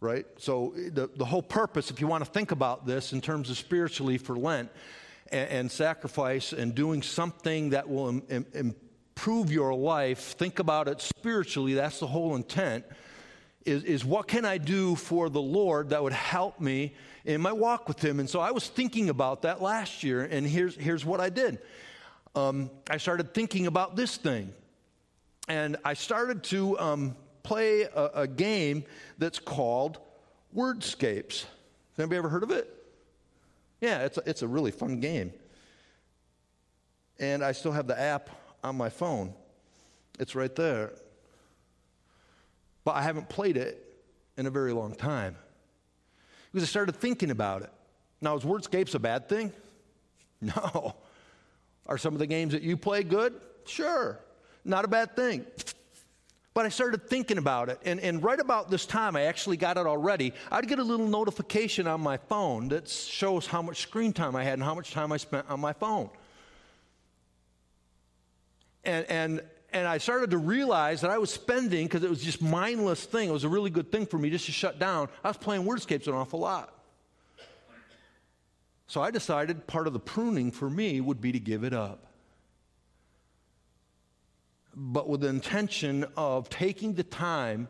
right? 0.06 0.26
So, 0.38 0.72
the, 0.76 1.10
the 1.16 1.24
whole 1.24 1.42
purpose, 1.42 1.90
if 1.90 2.00
you 2.00 2.06
want 2.06 2.24
to 2.24 2.30
think 2.30 2.52
about 2.52 2.86
this 2.86 3.12
in 3.12 3.20
terms 3.20 3.50
of 3.50 3.58
spiritually 3.58 4.18
for 4.18 4.36
Lent, 4.36 4.70
and, 5.32 5.50
and 5.50 5.70
sacrifice 5.70 6.52
and 6.52 6.74
doing 6.74 7.02
something 7.02 7.70
that 7.70 7.88
will 7.88 8.08
Im- 8.08 8.22
Im- 8.28 8.46
improve 8.54 9.50
your 9.50 9.74
life, 9.74 10.18
think 10.18 10.58
about 10.58 10.88
it 10.88 11.00
spiritually. 11.00 11.74
That's 11.74 11.98
the 12.00 12.06
whole 12.06 12.36
intent. 12.36 12.84
Is, 13.64 13.82
is 13.82 14.04
what 14.04 14.28
can 14.28 14.44
I 14.44 14.58
do 14.58 14.94
for 14.94 15.28
the 15.28 15.40
Lord 15.40 15.90
that 15.90 16.02
would 16.02 16.12
help 16.12 16.60
me 16.60 16.94
in 17.24 17.40
my 17.40 17.52
walk 17.52 17.88
with 17.88 18.00
Him? 18.04 18.20
And 18.20 18.30
so 18.30 18.38
I 18.38 18.52
was 18.52 18.68
thinking 18.68 19.08
about 19.08 19.42
that 19.42 19.60
last 19.60 20.04
year, 20.04 20.22
and 20.22 20.46
here's, 20.46 20.76
here's 20.76 21.04
what 21.04 21.20
I 21.20 21.30
did. 21.30 21.58
Um, 22.36 22.70
I 22.88 22.98
started 22.98 23.34
thinking 23.34 23.66
about 23.66 23.96
this 23.96 24.16
thing, 24.16 24.52
and 25.48 25.76
I 25.84 25.94
started 25.94 26.44
to 26.44 26.78
um, 26.78 27.16
play 27.46 27.82
a, 27.82 28.10
a, 28.14 28.26
game 28.26 28.84
that's 29.18 29.38
called 29.38 29.98
Wordscapes. 30.54 31.44
Has 31.44 31.98
anybody 31.98 32.18
ever 32.18 32.28
heard 32.28 32.42
of 32.42 32.50
it? 32.50 32.72
Yeah, 33.80 34.04
it's 34.04 34.18
a, 34.18 34.22
it's 34.26 34.42
a 34.42 34.48
really 34.48 34.72
fun 34.72 34.98
game. 35.00 35.32
And 37.20 37.44
I 37.44 37.52
still 37.52 37.72
have 37.72 37.86
the 37.86 37.98
app 37.98 38.30
on 38.64 38.76
my 38.76 38.88
phone. 38.88 39.32
It's 40.18 40.34
right 40.34 40.54
there. 40.56 40.92
But 42.84 42.96
I 42.96 43.02
haven't 43.02 43.28
played 43.28 43.56
it 43.56 43.82
in 44.36 44.46
a 44.46 44.50
very 44.50 44.72
long 44.72 44.94
time. 44.94 45.36
Because 46.52 46.68
I 46.68 46.70
started 46.70 46.96
thinking 46.96 47.30
about 47.30 47.62
it. 47.62 47.70
Now, 48.20 48.36
is 48.36 48.42
Wordscapes 48.42 48.94
a 48.94 48.98
bad 48.98 49.28
thing? 49.28 49.52
No. 50.42 50.94
Are 51.86 51.96
some 51.96 52.12
of 52.12 52.18
the 52.18 52.26
games 52.26 52.52
that 52.52 52.60
you 52.60 52.76
play 52.76 53.02
good? 53.02 53.40
Sure. 53.64 54.20
Not 54.66 54.84
a 54.84 54.88
bad 54.88 55.16
thing. 55.16 55.46
But 56.56 56.64
I 56.64 56.70
started 56.70 57.06
thinking 57.06 57.36
about 57.36 57.68
it, 57.68 57.78
and, 57.84 58.00
and 58.00 58.22
right 58.22 58.40
about 58.40 58.70
this 58.70 58.86
time, 58.86 59.14
I 59.14 59.24
actually 59.24 59.58
got 59.58 59.76
it 59.76 59.84
already. 59.84 60.32
I'd 60.50 60.66
get 60.66 60.78
a 60.78 60.82
little 60.82 61.06
notification 61.06 61.86
on 61.86 62.00
my 62.00 62.16
phone 62.16 62.68
that 62.68 62.88
shows 62.88 63.46
how 63.46 63.60
much 63.60 63.82
screen 63.82 64.14
time 64.14 64.34
I 64.34 64.42
had 64.42 64.54
and 64.54 64.62
how 64.62 64.74
much 64.74 64.92
time 64.92 65.12
I 65.12 65.18
spent 65.18 65.50
on 65.50 65.60
my 65.60 65.74
phone. 65.74 66.08
And, 68.84 69.04
and, 69.10 69.42
and 69.74 69.86
I 69.86 69.98
started 69.98 70.30
to 70.30 70.38
realize 70.38 71.02
that 71.02 71.10
I 71.10 71.18
was 71.18 71.28
spending, 71.28 71.88
because 71.88 72.02
it 72.02 72.08
was 72.08 72.22
just 72.22 72.40
mindless 72.40 73.04
thing, 73.04 73.28
it 73.28 73.32
was 73.32 73.44
a 73.44 73.50
really 73.50 73.68
good 73.68 73.92
thing 73.92 74.06
for 74.06 74.16
me 74.16 74.30
just 74.30 74.46
to 74.46 74.52
shut 74.52 74.78
down. 74.78 75.10
I 75.22 75.28
was 75.28 75.36
playing 75.36 75.64
Wordscapes 75.64 76.06
an 76.06 76.14
awful 76.14 76.40
lot. 76.40 76.72
So 78.86 79.02
I 79.02 79.10
decided 79.10 79.66
part 79.66 79.86
of 79.86 79.92
the 79.92 80.00
pruning 80.00 80.50
for 80.50 80.70
me 80.70 81.02
would 81.02 81.20
be 81.20 81.32
to 81.32 81.38
give 81.38 81.64
it 81.64 81.74
up. 81.74 82.06
But 84.78 85.08
with 85.08 85.22
the 85.22 85.28
intention 85.28 86.04
of 86.18 86.50
taking 86.50 86.92
the 86.92 87.02
time 87.02 87.68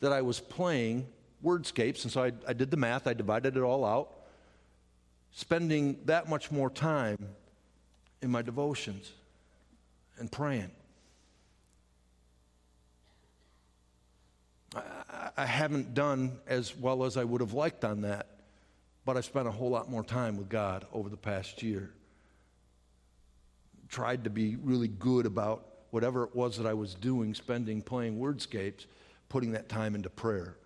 that 0.00 0.12
I 0.12 0.20
was 0.20 0.38
playing 0.38 1.06
Wordscapes, 1.42 2.04
and 2.04 2.12
so 2.12 2.24
I, 2.24 2.32
I 2.46 2.52
did 2.52 2.70
the 2.70 2.76
math, 2.76 3.06
I 3.06 3.14
divided 3.14 3.56
it 3.56 3.62
all 3.62 3.86
out, 3.86 4.12
spending 5.32 5.98
that 6.04 6.28
much 6.28 6.50
more 6.50 6.68
time 6.68 7.30
in 8.20 8.30
my 8.30 8.42
devotions 8.42 9.12
and 10.18 10.30
praying. 10.30 10.70
I, 14.76 15.30
I 15.38 15.46
haven't 15.46 15.94
done 15.94 16.38
as 16.46 16.76
well 16.76 17.04
as 17.04 17.16
I 17.16 17.24
would 17.24 17.40
have 17.40 17.54
liked 17.54 17.82
on 17.82 18.02
that, 18.02 18.26
but 19.06 19.16
I 19.16 19.22
spent 19.22 19.48
a 19.48 19.50
whole 19.50 19.70
lot 19.70 19.90
more 19.90 20.04
time 20.04 20.36
with 20.36 20.50
God 20.50 20.86
over 20.92 21.08
the 21.08 21.16
past 21.16 21.62
year. 21.62 21.94
Tried 23.88 24.24
to 24.24 24.30
be 24.30 24.56
really 24.56 24.88
good 24.88 25.24
about 25.24 25.71
whatever 25.92 26.24
it 26.24 26.34
was 26.34 26.56
that 26.56 26.66
I 26.66 26.72
was 26.72 26.94
doing, 26.94 27.34
spending 27.34 27.82
playing 27.82 28.18
wordscapes, 28.18 28.86
putting 29.28 29.52
that 29.52 29.68
time 29.68 29.94
into 29.94 30.08
prayer. 30.08 30.56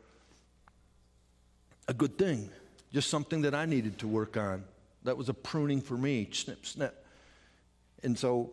A 1.89 1.95
good 1.95 2.17
thing, 2.17 2.49
just 2.93 3.11
something 3.11 3.43
that 3.43 3.53
I 3.53 3.67
needed 3.67 3.99
to 3.99 4.09
work 4.09 4.37
on. 4.37 4.63
That 5.03 5.17
was 5.17 5.29
a 5.29 5.35
pruning 5.35 5.81
for 5.81 5.97
me, 5.97 6.29
snip, 6.31 6.65
snip. 6.65 7.05
And 8.05 8.17
so 8.17 8.53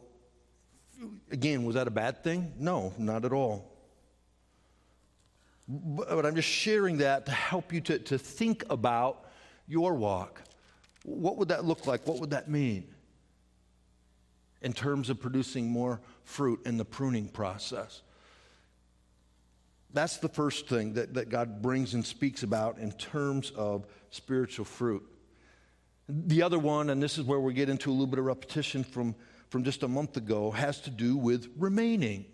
again, 1.31 1.63
was 1.63 1.75
that 1.75 1.87
a 1.87 1.91
bad 1.91 2.23
thing? 2.23 2.53
No, 2.57 2.91
not 2.97 3.23
at 3.23 3.33
all. 3.33 3.71
But 5.67 6.25
I'm 6.25 6.35
just 6.35 6.49
sharing 6.49 6.97
that 6.97 7.27
to 7.27 7.31
help 7.31 7.71
you 7.71 7.81
to, 7.81 7.99
to 7.99 8.17
think 8.17 8.65
about 8.71 9.25
your 9.67 9.93
walk. 9.93 10.41
What 11.03 11.37
would 11.37 11.49
that 11.49 11.65
look 11.65 11.85
like? 11.85 12.07
What 12.07 12.19
would 12.19 12.31
that 12.31 12.49
mean 12.49 12.92
in 14.63 14.73
terms 14.73 15.09
of 15.09 15.19
producing 15.19 15.69
more 15.69 16.01
fruit 16.23 16.61
in 16.65 16.77
the 16.77 16.85
pruning 16.85 17.27
process? 17.27 18.01
That's 19.93 20.17
the 20.17 20.29
first 20.29 20.67
thing 20.67 20.93
that, 20.93 21.13
that 21.13 21.29
God 21.29 21.61
brings 21.61 21.93
and 21.93 22.03
speaks 22.03 22.41
about 22.41 22.79
in 22.79 22.91
terms 22.93 23.51
of 23.55 23.85
spiritual 24.09 24.65
fruit. 24.65 25.03
The 26.09 26.41
other 26.41 26.57
one, 26.57 26.89
and 26.89 27.01
this 27.01 27.17
is 27.17 27.25
where 27.25 27.39
we 27.39 27.53
get 27.53 27.69
into 27.69 27.89
a 27.89 27.93
little 27.93 28.07
bit 28.07 28.19
of 28.19 28.25
repetition 28.25 28.83
from 28.83 29.15
from 29.53 29.63
just 29.63 29.83
a 29.83 29.87
month 29.87 30.17
ago 30.17 30.49
has 30.49 30.81
to 30.81 30.89
do 30.89 31.15
with 31.15 31.47
remaining. 31.59 32.25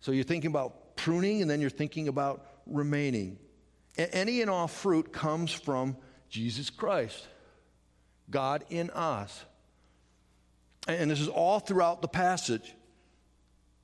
So 0.00 0.12
you're 0.12 0.24
thinking 0.24 0.50
about 0.50 0.96
pruning 0.96 1.42
and 1.42 1.50
then 1.50 1.60
you're 1.60 1.68
thinking 1.68 2.08
about 2.08 2.46
remaining. 2.64 3.38
Any 3.98 4.40
and 4.40 4.48
all 4.48 4.66
fruit 4.66 5.12
comes 5.12 5.52
from 5.52 5.98
Jesus 6.30 6.70
Christ, 6.70 7.28
God 8.30 8.64
in 8.70 8.88
us. 8.88 9.44
And 10.86 11.10
this 11.10 11.20
is 11.20 11.28
all 11.28 11.58
throughout 11.58 12.00
the 12.02 12.08
passage. 12.08 12.74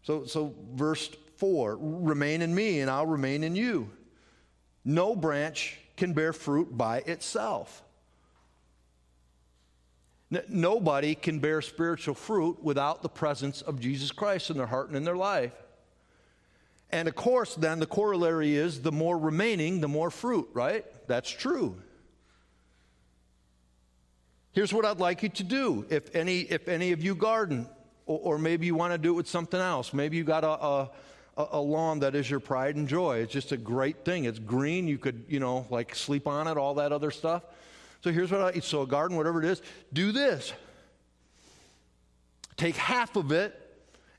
So, 0.02 0.26
so 0.26 0.54
verse 0.74 1.11
4 1.37 1.78
remain 1.80 2.42
in 2.42 2.54
me, 2.54 2.80
and 2.80 2.90
I'll 2.90 3.07
remain 3.07 3.42
in 3.42 3.57
you. 3.57 3.90
No 4.85 5.16
branch 5.16 5.78
can 5.96 6.12
bear 6.12 6.33
fruit 6.33 6.76
by 6.76 6.98
itself. 6.98 7.83
Nobody 10.48 11.14
can 11.14 11.38
bear 11.38 11.62
spiritual 11.62 12.14
fruit 12.14 12.62
without 12.62 13.02
the 13.02 13.09
presence 13.09 13.62
of 13.62 13.80
Jesus 13.80 14.11
Christ 14.11 14.50
in 14.50 14.57
their 14.57 14.66
heart 14.66 14.88
and 14.88 14.96
in 14.96 15.04
their 15.04 15.16
life. 15.16 15.52
And 16.90 17.09
of 17.09 17.14
course, 17.14 17.54
then 17.54 17.78
the 17.78 17.87
corollary 17.87 18.57
is 18.57 18.83
the 18.83 18.92
more 18.92 19.18
remaining, 19.18 19.80
the 19.80 19.88
more 19.88 20.11
fruit, 20.11 20.48
right? 20.52 20.85
That's 21.07 21.30
true. 21.30 21.76
Here's 24.55 24.73
what 24.73 24.85
I'd 24.85 25.01
like 25.01 25.25
you 25.25 25.29
to 25.31 25.43
do. 25.43 25.85
If 25.90 26.14
any, 26.14 26.43
if 26.43 26.69
any 26.69 26.93
of 26.93 27.03
you 27.03 27.17
garden, 27.17 27.69
or, 28.07 28.21
or 28.23 28.38
maybe 28.38 28.67
you 28.67 28.77
want 28.77 28.93
to 28.93 28.99
do 28.99 29.11
it 29.11 29.17
with 29.17 29.29
something 29.29 29.61
else, 29.61 29.93
maybe 29.93 30.17
you 30.17 30.23
got 30.23 30.45
a, 30.45 30.49
a, 30.49 30.90
a 31.37 31.61
lawn 31.61 31.99
that 31.99 32.14
is 32.14 32.31
your 32.31 32.38
pride 32.38 32.77
and 32.77 32.87
joy. 32.87 33.19
It's 33.19 33.33
just 33.33 33.51
a 33.51 33.57
great 33.57 34.05
thing. 34.05 34.25
It's 34.25 34.38
green. 34.38 34.87
You 34.87 34.97
could, 34.97 35.25
you 35.29 35.40
know, 35.40 35.67
like 35.71 35.97
sleep 35.97 36.29
on 36.29 36.47
it, 36.47 36.57
all 36.57 36.75
that 36.75 36.93
other 36.93 37.11
stuff. 37.11 37.43
So 38.05 38.12
here's 38.12 38.31
what 38.31 38.43
I 38.43 38.61
so 38.61 38.83
a 38.83 38.87
garden, 38.87 39.17
whatever 39.17 39.43
it 39.43 39.49
is, 39.49 39.61
do 39.93 40.12
this. 40.12 40.53
Take 42.57 42.77
half 42.77 43.17
of 43.17 43.33
it 43.33 43.61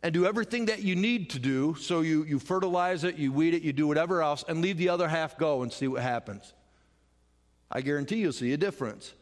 and 0.03 0.13
do 0.13 0.25
everything 0.25 0.65
that 0.65 0.83
you 0.83 0.97
need 0.97 1.29
to 1.29 1.39
do. 1.39 1.75
So 1.79 2.01
you, 2.01 2.23
you 2.23 2.39
fertilize 2.39 3.05
it, 3.05 3.15
you 3.15 3.31
weed 3.31 3.53
it, 3.53 3.61
you 3.61 3.71
do 3.71 3.87
whatever 3.87 4.21
else, 4.21 4.43
and 4.49 4.61
leave 4.61 4.77
the 4.77 4.89
other 4.89 5.07
half 5.07 5.37
go 5.37 5.61
and 5.61 5.71
see 5.71 5.87
what 5.87 6.01
happens. 6.01 6.51
I 7.71 7.79
guarantee 7.79 8.17
you'll 8.17 8.33
see 8.33 8.51
a 8.51 8.57
difference. 8.57 9.13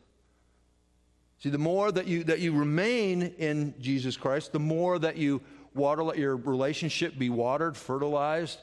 See, 1.44 1.50
the 1.50 1.58
more 1.58 1.92
that 1.92 2.08
you, 2.08 2.24
that 2.24 2.40
you 2.40 2.54
remain 2.54 3.22
in 3.38 3.74
Jesus 3.82 4.16
Christ, 4.16 4.54
the 4.54 4.60
more 4.60 4.98
that 4.98 5.18
you 5.18 5.42
water, 5.74 6.02
let 6.02 6.18
your 6.18 6.38
relationship 6.38 7.20
be 7.20 7.30
watered, 7.30 7.76
fertilized, 7.76 8.60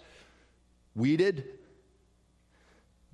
weeded, 0.95 1.45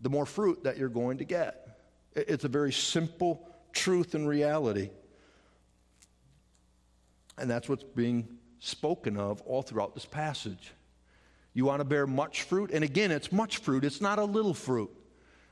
the 0.02 0.08
more 0.08 0.24
fruit 0.24 0.62
that 0.62 0.76
you're 0.76 0.88
going 0.88 1.18
to 1.18 1.24
get. 1.24 1.80
It's 2.14 2.44
a 2.44 2.48
very 2.48 2.72
simple 2.72 3.44
truth 3.72 4.14
and 4.14 4.28
reality. 4.28 4.90
And 7.36 7.50
that's 7.50 7.68
what's 7.68 7.82
being 7.82 8.38
spoken 8.60 9.16
of 9.16 9.42
all 9.42 9.62
throughout 9.62 9.94
this 9.94 10.06
passage. 10.06 10.74
You 11.54 11.64
want 11.64 11.80
to 11.80 11.84
bear 11.84 12.06
much 12.06 12.42
fruit? 12.42 12.70
And 12.70 12.84
again, 12.84 13.10
it's 13.10 13.32
much 13.32 13.56
fruit, 13.56 13.84
it's 13.84 14.00
not 14.00 14.20
a 14.20 14.24
little 14.24 14.54
fruit. 14.54 14.90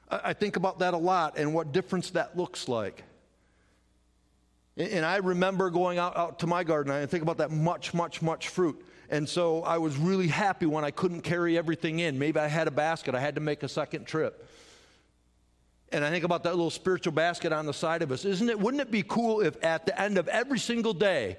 I 0.08 0.34
think 0.34 0.54
about 0.54 0.78
that 0.78 0.94
a 0.94 0.98
lot 0.98 1.36
and 1.36 1.52
what 1.52 1.72
difference 1.72 2.10
that 2.10 2.36
looks 2.36 2.68
like. 2.68 3.02
And 4.76 5.04
I 5.04 5.16
remember 5.16 5.70
going 5.70 5.98
out, 5.98 6.16
out 6.16 6.40
to 6.40 6.46
my 6.46 6.64
garden, 6.64 6.92
I 6.92 7.06
think 7.06 7.22
about 7.22 7.38
that 7.38 7.50
much, 7.50 7.94
much, 7.94 8.22
much 8.22 8.48
fruit. 8.48 8.84
And 9.08 9.28
so 9.28 9.62
I 9.62 9.78
was 9.78 9.96
really 9.96 10.26
happy 10.26 10.66
when 10.66 10.84
I 10.84 10.90
couldn't 10.90 11.20
carry 11.20 11.56
everything 11.56 12.00
in. 12.00 12.18
Maybe 12.18 12.40
I 12.40 12.48
had 12.48 12.66
a 12.66 12.72
basket, 12.72 13.14
I 13.14 13.20
had 13.20 13.36
to 13.36 13.40
make 13.40 13.62
a 13.62 13.68
second 13.68 14.06
trip 14.06 14.48
and 15.94 16.04
I 16.04 16.10
think 16.10 16.24
about 16.24 16.42
that 16.42 16.56
little 16.56 16.70
spiritual 16.70 17.12
basket 17.12 17.52
on 17.52 17.66
the 17.66 17.72
side 17.72 18.02
of 18.02 18.10
us. 18.10 18.24
Isn't 18.24 18.48
it? 18.48 18.58
Wouldn't 18.58 18.80
it 18.80 18.90
be 18.90 19.04
cool 19.04 19.40
if 19.40 19.62
at 19.62 19.86
the 19.86 19.98
end 19.98 20.18
of 20.18 20.26
every 20.26 20.58
single 20.58 20.92
day, 20.92 21.36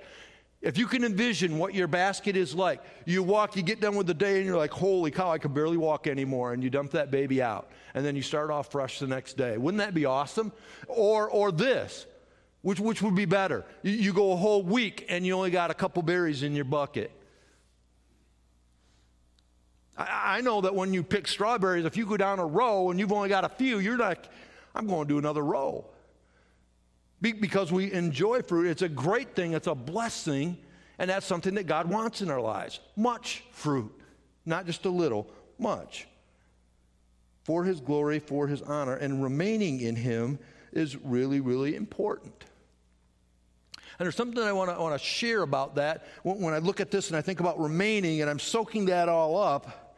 if 0.62 0.78
you 0.78 0.88
can 0.88 1.04
envision 1.04 1.58
what 1.58 1.76
your 1.76 1.88
basket 1.88 2.38
is 2.38 2.56
like, 2.56 2.82
you 3.06 3.21
walk, 3.21 3.58
you 3.58 3.62
get 3.62 3.82
done 3.82 3.98
with 3.98 4.08
the 4.08 4.13
day, 4.13 4.38
and 4.38 4.45
you're 4.45 4.58
like, 4.58 4.71
holy 4.71 5.12
cow, 5.12 5.30
I 5.30 5.39
can 5.39 5.54
barely 5.54 5.76
walk 5.76 6.08
anymore, 6.08 6.54
and 6.54 6.63
you 6.63 6.69
dump 6.69 6.91
that 6.91 7.12
baby 7.12 7.41
out, 7.41 7.69
and 7.93 8.06
then 8.06 8.15
you 8.15 8.21
start 8.21 8.50
off 8.50 8.71
fresh 8.71 9.00
the 9.00 9.08
next 9.08 9.36
day. 9.36 9.58
Wouldn't 9.58 9.80
that 9.80 9.93
be 9.93 10.06
awesome? 10.06 10.54
Or, 10.88 11.30
or 11.30 11.52
this, 11.52 12.06
which, 12.65 12.80
which 12.80 12.99
would 13.04 13.13
be 13.13 13.25
better? 13.25 13.63
You, 13.84 13.91
you 13.91 14.12
go 14.12 14.32
a 14.32 14.36
whole 14.36 14.63
week 14.63 15.06
and 15.08 15.23
you 15.23 15.34
only 15.36 15.51
got 15.51 15.69
a 15.69 15.75
couple 15.75 16.01
berries 16.01 16.41
in 16.41 16.56
your 16.56 16.65
bucket. 16.65 17.12
I, 19.95 20.38
I 20.38 20.41
know 20.41 20.62
that 20.62 20.73
when 20.73 20.91
you 20.91 21.04
pick 21.04 21.28
strawberries, 21.28 21.86
if 21.86 21.95
you 21.95 22.08
go 22.08 22.17
down 22.17 22.39
a 22.39 22.45
row 22.45 22.89
and 22.89 22.99
you've 22.99 23.12
only 23.12 23.30
got 23.30 23.43
a 23.43 23.49
few, 23.49 23.78
you're 23.78 23.99
like, 23.99 24.28
I'm 24.73 24.88
going 24.88 25.08
to 25.08 25.13
do 25.13 25.19
another 25.19 25.43
row. 25.43 25.86
Be- 27.21 27.34
because 27.34 27.71
we 27.71 27.93
enjoy 27.93 28.41
fruit. 28.41 28.65
It's 28.65 28.82
a 28.82 28.89
great 28.89 29.36
thing, 29.36 29.54
it's 29.54 29.67
a 29.67 29.75
blessing, 29.75 30.58
and 30.97 31.08
that's 31.08 31.28
something 31.28 31.54
that 31.54 31.67
God 31.67 31.88
wants 31.88 32.23
in 32.23 32.32
our 32.32 32.41
lives. 32.41 32.80
Much 32.95 33.43
fruit, 33.51 33.93
not 34.43 34.65
just 34.65 34.86
a 34.86 34.89
little, 34.89 35.30
much. 35.60 36.08
For 37.43 37.63
His 37.63 37.80
glory, 37.80 38.17
for 38.17 38.47
His 38.47 38.63
honor, 38.63 38.95
and 38.95 39.21
remaining 39.21 39.82
in 39.82 39.95
Him 39.95 40.39
is 40.73 40.95
really, 40.95 41.41
really 41.41 41.75
important. 41.75 42.45
And 43.98 44.06
there's 44.06 44.16
something 44.16 44.44
I 44.44 44.52
want 44.52 44.70
to, 44.70 44.76
I 44.76 44.80
want 44.80 45.00
to 45.00 45.06
share 45.06 45.42
about 45.42 45.76
that 45.76 46.06
when, 46.24 46.40
when 46.42 46.54
I 46.54 46.58
look 46.58 46.80
at 46.80 46.92
this 46.92 47.08
and 47.08 47.18
I 47.18 47.22
think 47.22 47.40
about 47.40 47.60
remaining 47.60 48.22
and 48.22 48.30
I'm 48.30 48.40
soaking 48.40 48.86
that 48.86 49.08
all 49.08 49.38
up 49.38 49.96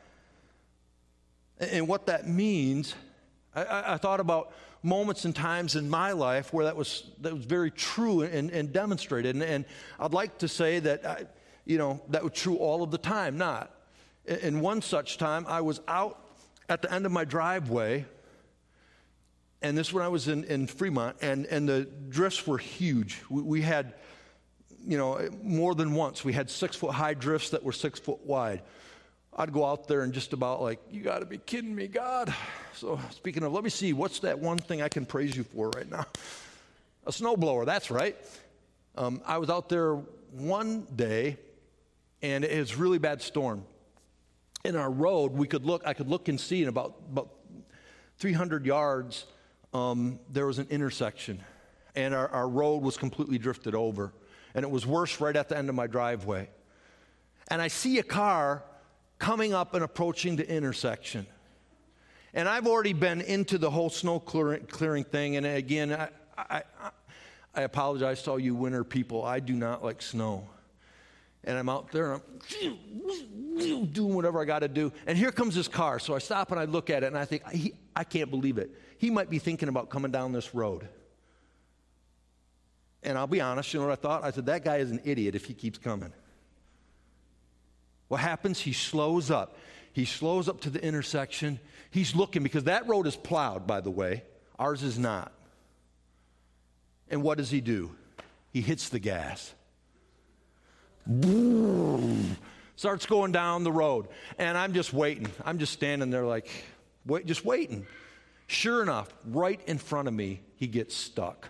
and, 1.59 1.71
and 1.71 1.87
what 1.87 2.05
that 2.07 2.27
means. 2.27 2.93
I, 3.55 3.63
I, 3.63 3.93
I, 3.93 3.97
thought 3.97 4.19
about 4.19 4.53
moments 4.83 5.25
and 5.25 5.35
times 5.35 5.75
in 5.75 5.89
my 5.89 6.11
life 6.11 6.53
where 6.53 6.65
that 6.65 6.75
was, 6.75 7.03
that 7.21 7.33
was 7.33 7.45
very 7.45 7.71
true 7.71 8.21
and, 8.21 8.51
and 8.51 8.71
demonstrated. 8.71 9.35
And, 9.35 9.43
and, 9.43 9.65
I'd 9.99 10.13
like 10.13 10.37
to 10.39 10.47
say 10.47 10.79
that, 10.79 11.05
I, 11.05 11.23
you 11.65 11.77
know, 11.77 12.01
that 12.09 12.23
was 12.23 12.33
true 12.33 12.57
all 12.57 12.83
of 12.83 12.91
the 12.91 12.97
time, 12.99 13.37
not. 13.37 13.73
In 14.25 14.59
one 14.61 14.81
such 14.81 15.17
time, 15.17 15.45
I 15.47 15.61
was 15.61 15.81
out 15.87 16.19
at 16.69 16.81
the 16.81 16.93
end 16.93 17.05
of 17.05 17.11
my 17.11 17.25
driveway 17.25 18.05
and 19.61 19.77
this 19.77 19.91
when 19.91 20.03
I 20.03 20.07
was 20.07 20.27
in, 20.27 20.43
in 20.43 20.67
Fremont, 20.67 21.17
and, 21.21 21.45
and 21.47 21.67
the 21.67 21.87
drifts 22.09 22.45
were 22.45 22.57
huge. 22.57 23.21
We, 23.29 23.41
we, 23.41 23.61
had, 23.61 23.95
you 24.85 24.97
know, 24.97 25.29
more 25.41 25.73
than 25.73 25.93
once, 25.93 26.23
we 26.23 26.33
had 26.33 26.49
six 26.49 26.75
foot 26.75 26.91
high 26.91 27.15
drifts 27.15 27.49
that 27.51 27.63
were 27.63 27.71
six 27.71 27.99
foot 27.99 28.23
wide. 28.25 28.61
I'd 29.35 29.53
go 29.53 29.65
out 29.65 29.87
there 29.87 30.01
and 30.01 30.13
just 30.13 30.33
about 30.33 30.61
like, 30.61 30.79
you 30.91 31.01
got 31.01 31.19
to 31.19 31.25
be 31.25 31.37
kidding 31.37 31.73
me, 31.73 31.87
God. 31.87 32.33
So, 32.73 32.99
speaking 33.11 33.43
of, 33.43 33.51
let 33.53 33.63
me 33.63 33.69
see, 33.69 33.93
what's 33.93 34.19
that 34.19 34.39
one 34.39 34.57
thing 34.57 34.81
I 34.81 34.89
can 34.89 35.05
praise 35.05 35.35
you 35.35 35.43
for 35.43 35.69
right 35.69 35.89
now? 35.89 36.05
A 37.05 37.11
snowblower, 37.11 37.65
that's 37.65 37.89
right. 37.89 38.15
Um, 38.95 39.21
I 39.25 39.37
was 39.37 39.49
out 39.49 39.69
there 39.69 39.95
one 40.31 40.85
day, 40.95 41.37
and 42.21 42.43
it 42.43 42.59
was 42.59 42.75
really 42.75 42.97
bad 42.99 43.21
storm. 43.21 43.63
In 44.65 44.75
our 44.75 44.89
road, 44.89 45.31
we 45.31 45.47
could 45.47 45.65
look, 45.65 45.83
I 45.85 45.93
could 45.93 46.07
look 46.07 46.27
and 46.27 46.39
see 46.39 46.61
in 46.61 46.67
about, 46.67 46.95
about 47.11 47.29
300 48.17 48.65
yards 48.65 49.25
um, 49.77 50.19
there 50.31 50.47
was 50.47 50.59
an 50.59 50.67
intersection, 50.69 51.41
and 51.95 52.13
our, 52.13 52.27
our 52.29 52.49
road 52.49 52.81
was 52.81 52.97
completely 52.97 53.37
drifted 53.37 53.75
over. 53.75 54.11
And 54.55 54.63
it 54.63 54.71
was 54.71 54.87
worse 54.87 55.21
right 55.21 55.35
at 55.35 55.49
the 55.49 55.57
end 55.57 55.69
of 55.69 55.75
my 55.75 55.85
driveway. 55.85 56.49
And 57.49 57.61
I 57.61 57.67
see 57.67 57.99
a 57.99 58.03
car 58.03 58.63
coming 59.19 59.53
up 59.53 59.75
and 59.75 59.83
approaching 59.83 60.35
the 60.35 60.49
intersection. 60.49 61.27
And 62.33 62.49
I've 62.49 62.65
already 62.65 62.93
been 62.93 63.21
into 63.21 63.57
the 63.57 63.69
whole 63.69 63.89
snow 63.89 64.19
clearing, 64.19 65.03
thing. 65.03 65.37
And 65.37 65.45
again, 65.45 65.93
I, 65.93 66.09
I, 66.37 66.63
I, 67.53 67.61
apologize 67.61 68.23
to 68.23 68.31
all 68.31 68.39
you 68.39 68.55
winter 68.55 68.83
people. 68.83 69.23
I 69.23 69.39
do 69.39 69.53
not 69.53 69.83
like 69.83 70.01
snow. 70.01 70.47
And 71.43 71.57
I'm 71.57 71.69
out 71.69 71.91
there, 71.91 72.13
and 72.13 72.21
I'm 73.59 73.85
doing 73.85 74.15
whatever 74.15 74.41
I 74.41 74.45
got 74.45 74.59
to 74.59 74.67
do. 74.67 74.91
And 75.05 75.17
here 75.17 75.31
comes 75.31 75.55
this 75.55 75.67
car. 75.67 75.99
So 75.99 76.15
I 76.15 76.19
stop 76.19 76.51
and 76.51 76.59
I 76.59 76.65
look 76.65 76.89
at 76.89 77.03
it, 77.03 77.07
and 77.07 77.17
I 77.17 77.25
think, 77.25 77.43
I 77.95 78.03
can't 78.03 78.29
believe 78.29 78.57
it 78.57 78.71
he 78.97 79.09
might 79.09 79.29
be 79.29 79.39
thinking 79.39 79.69
about 79.69 79.89
coming 79.89 80.11
down 80.11 80.31
this 80.31 80.53
road. 80.53 80.87
And 83.03 83.17
I'll 83.17 83.27
be 83.27 83.41
honest, 83.41 83.73
you 83.73 83.79
know 83.79 83.87
what 83.87 83.93
I 83.93 84.01
thought? 84.01 84.23
I 84.23 84.31
said, 84.31 84.47
that 84.47 84.65
guy 84.65 84.77
is 84.77 84.91
an 84.91 85.01
idiot 85.05 85.35
if 85.35 85.45
he 85.45 85.53
keeps 85.53 85.77
coming. 85.77 86.11
What 88.07 88.19
happens? 88.19 88.59
He 88.59 88.73
slows 88.73 89.29
up. 89.31 89.57
He 89.93 90.05
slows 90.05 90.49
up 90.49 90.61
to 90.61 90.69
the 90.69 90.83
intersection. 90.83 91.59
He's 91.89 92.15
looking 92.15 92.43
because 92.43 92.65
that 92.65 92.87
road 92.87 93.07
is 93.07 93.15
plowed, 93.15 93.67
by 93.67 93.81
the 93.81 93.91
way. 93.91 94.23
Ours 94.59 94.83
is 94.83 94.97
not. 94.97 95.31
And 97.09 97.23
what 97.23 97.37
does 97.37 97.49
he 97.49 97.61
do? 97.61 97.95
He 98.51 98.61
hits 98.61 98.89
the 98.89 98.99
gas. 98.99 99.53
Starts 102.75 103.05
going 103.05 103.31
down 103.31 103.63
the 103.63 103.71
road. 103.71 104.07
And 104.37 104.57
I'm 104.57 104.73
just 104.73 104.93
waiting. 104.93 105.27
I'm 105.45 105.59
just 105.59 105.73
standing 105.73 106.09
there 106.09 106.25
like, 106.25 106.49
wait, 107.05 107.25
just 107.25 107.45
waiting. 107.45 107.87
Sure 108.47 108.81
enough, 108.81 109.13
right 109.25 109.59
in 109.67 109.77
front 109.77 110.07
of 110.07 110.13
me, 110.13 110.41
he 110.55 110.67
gets 110.67 110.95
stuck. 110.95 111.49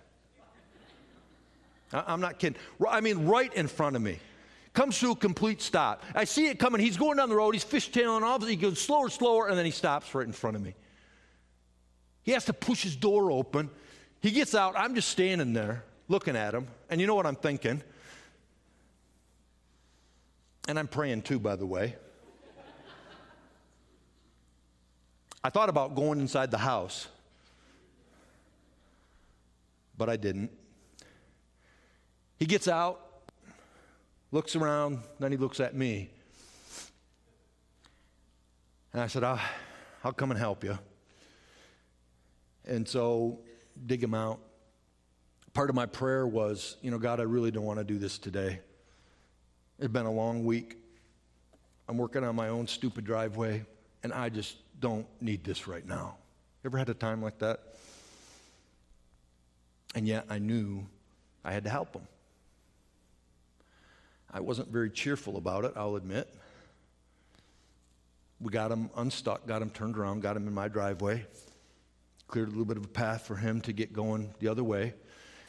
I'm 1.94 2.20
not 2.20 2.40
kidding. 2.40 2.60
I 2.90 3.02
mean, 3.02 3.28
right 3.28 3.54
in 3.54 3.68
front 3.68 3.96
of 3.96 4.02
me. 4.02 4.20
Comes 4.74 5.00
to 5.00 5.12
a 5.12 5.16
complete 5.16 5.62
stop. 5.62 6.04
I 6.14 6.26
see 6.26 6.48
it 6.48 6.60
coming. 6.60 6.82
He's 6.82 6.98
going 6.98 7.18
down 7.18 7.30
the 7.30 7.36
road. 7.36 7.56
He's 7.56 7.66
fishtailing 7.66 8.22
off. 8.22 8.46
He 8.46 8.56
goes 8.56 8.80
slower, 8.80 9.10
slower, 9.10 9.48
and 9.48 9.58
then 9.58 9.66
he 9.66 9.72
stops 9.72 10.14
right 10.14 10.26
in 10.26 10.34
front 10.34 10.56
of 10.56 10.62
me. 10.62 10.76
He 12.24 12.34
has 12.34 12.46
to 12.46 12.54
push 12.54 12.84
his 12.84 12.96
door 12.96 13.32
open. 13.32 13.70
He 14.22 14.32
gets 14.32 14.54
out. 14.54 14.76
I'm 14.78 14.94
just 14.94 15.10
standing 15.10 15.54
there 15.54 15.84
looking 16.10 16.36
at 16.36 16.54
him. 16.54 16.68
And 16.90 17.00
you 17.00 17.08
know 17.08 17.16
what 17.16 17.26
I'm 17.26 17.36
thinking? 17.36 17.82
And 20.68 20.78
I'm 20.78 20.88
praying 20.88 21.22
too, 21.22 21.40
by 21.40 21.56
the 21.56 21.66
way. 21.66 21.96
I 25.44 25.50
thought 25.50 25.70
about 25.70 25.96
going 25.96 26.20
inside 26.20 26.52
the 26.52 26.58
house, 26.58 27.08
but 29.98 30.10
I 30.10 30.18
didn't. 30.18 30.52
He 32.38 32.46
gets 32.46 32.68
out, 32.68 33.02
looks 34.32 34.56
around, 34.56 35.00
then 35.20 35.32
he 35.32 35.38
looks 35.38 35.60
at 35.60 35.76
me. 35.76 36.10
And 38.94 39.02
I 39.02 39.08
said, 39.08 39.24
I'll, 39.24 39.40
I'll 40.04 40.14
come 40.14 40.32
and 40.32 40.40
help 40.40 40.64
you. 40.64 40.78
And 42.66 42.88
so, 42.88 43.40
dig 43.86 44.04
him 44.04 44.14
out. 44.14 44.40
Part 45.54 45.70
of 45.70 45.76
my 45.76 45.86
prayer 45.86 46.28
was, 46.28 46.78
you 46.82 46.92
know, 46.92 46.98
God, 46.98 47.20
I 47.20 47.24
really 47.24 47.52
don't 47.52 47.66
want 47.66 47.80
to 47.80 47.86
do 47.86 47.98
this 47.98 48.18
today. 48.18 48.60
It's 49.80 49.92
been 49.92 50.06
a 50.06 50.12
long 50.12 50.44
week. 50.44 50.78
I'm 51.88 51.98
working 51.98 52.24
on 52.24 52.36
my 52.36 52.50
own 52.50 52.68
stupid 52.68 53.06
driveway, 53.06 53.66
and 54.04 54.12
I 54.12 54.30
just 54.30 54.58
don't 54.80 55.08
need 55.22 55.44
this 55.44 55.68
right 55.68 55.86
now. 55.86 56.18
Ever 56.66 56.78
had 56.78 56.90
a 56.90 56.94
time 56.94 57.22
like 57.22 57.40
that? 57.40 57.60
And 59.96 60.08
yet 60.08 60.26
I 60.30 60.40
knew 60.40 60.86
I 61.44 61.54
had 61.54 61.64
to 61.64 61.70
help 61.70 61.94
them. 61.94 62.08
I 64.32 64.42
wasn't 64.42 64.70
very 64.70 64.90
cheerful 64.90 65.38
about 65.38 65.66
it, 65.66 65.74
I'll 65.76 65.96
admit. 65.96 66.28
We 68.40 68.52
got 68.52 68.72
him 68.72 68.90
unstuck, 68.96 69.48
got 69.48 69.62
him 69.62 69.70
turned 69.70 69.98
around, 69.98 70.22
got 70.22 70.36
him 70.36 70.48
in 70.48 70.54
my 70.54 70.68
driveway, 70.68 71.26
cleared 72.28 72.50
a 72.50 72.52
little 72.52 72.66
bit 72.66 72.78
of 72.78 72.86
a 72.86 72.90
path 72.90 73.26
for 73.26 73.36
him 73.36 73.62
to 73.62 73.74
get 73.74 73.94
going 73.94 74.34
the 74.40 74.50
other 74.50 74.64
way. 74.64 74.94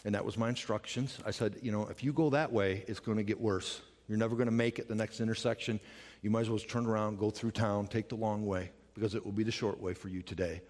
And 0.04 0.14
that 0.14 0.24
was 0.24 0.38
my 0.38 0.48
instructions. 0.48 1.18
I 1.26 1.32
said, 1.32 1.56
you 1.60 1.72
know, 1.72 1.88
if 1.88 2.02
you 2.02 2.12
go 2.12 2.30
that 2.30 2.52
way, 2.52 2.84
it's 2.86 3.00
going 3.00 3.18
to 3.18 3.24
get 3.24 3.40
worse. 3.40 3.80
You're 4.08 4.16
never 4.16 4.36
going 4.36 4.46
to 4.46 4.52
make 4.52 4.78
it 4.78 4.88
the 4.88 4.94
next 4.94 5.20
intersection. 5.20 5.80
You 6.22 6.30
might 6.30 6.42
as 6.42 6.50
well 6.50 6.58
turn 6.60 6.86
around, 6.86 7.18
go 7.18 7.30
through 7.30 7.50
town, 7.50 7.88
take 7.88 8.08
the 8.08 8.14
long 8.14 8.46
way 8.46 8.70
because 8.98 9.14
it 9.14 9.24
will 9.24 9.32
be 9.32 9.44
the 9.44 9.52
short 9.52 9.80
way 9.80 9.94
for 9.94 10.08
you 10.08 10.22
today. 10.22 10.60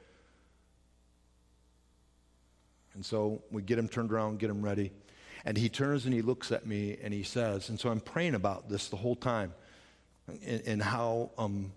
And 2.95 3.05
so 3.05 3.43
we 3.51 3.63
get 3.63 3.79
him 3.79 3.89
turned 3.89 4.13
around, 4.13 4.39
get 4.39 4.51
him 4.51 4.63
ready. 4.63 4.93
And 5.45 5.57
he 5.57 5.69
turns 5.69 6.05
and 6.05 6.13
he 6.13 6.21
looks 6.21 6.53
at 6.53 6.67
me 6.67 6.99
and 7.03 7.15
he 7.15 7.23
says, 7.23 7.69
and 7.69 7.79
so 7.79 7.91
I'm 7.91 8.01
praying 8.01 8.35
about 8.35 8.69
this 8.69 8.89
the 8.89 8.97
whole 8.97 9.15
time 9.15 9.55
and, 10.45 10.63
and 10.67 10.83
how 10.83 11.31
um, 11.39 11.73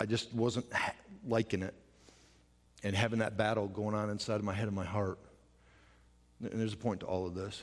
I 0.00 0.06
just 0.06 0.32
wasn't 0.34 0.66
liking 1.26 1.62
it 1.62 1.74
and 2.82 2.96
having 2.96 3.18
that 3.18 3.36
battle 3.36 3.68
going 3.68 3.94
on 3.94 4.10
inside 4.10 4.36
of 4.36 4.44
my 4.44 4.54
head 4.54 4.66
and 4.66 4.76
my 4.76 4.84
heart. 4.84 5.18
And 6.40 6.58
there's 6.58 6.72
a 6.72 6.78
point 6.78 7.00
to 7.00 7.06
all 7.06 7.26
of 7.26 7.34
this. 7.34 7.62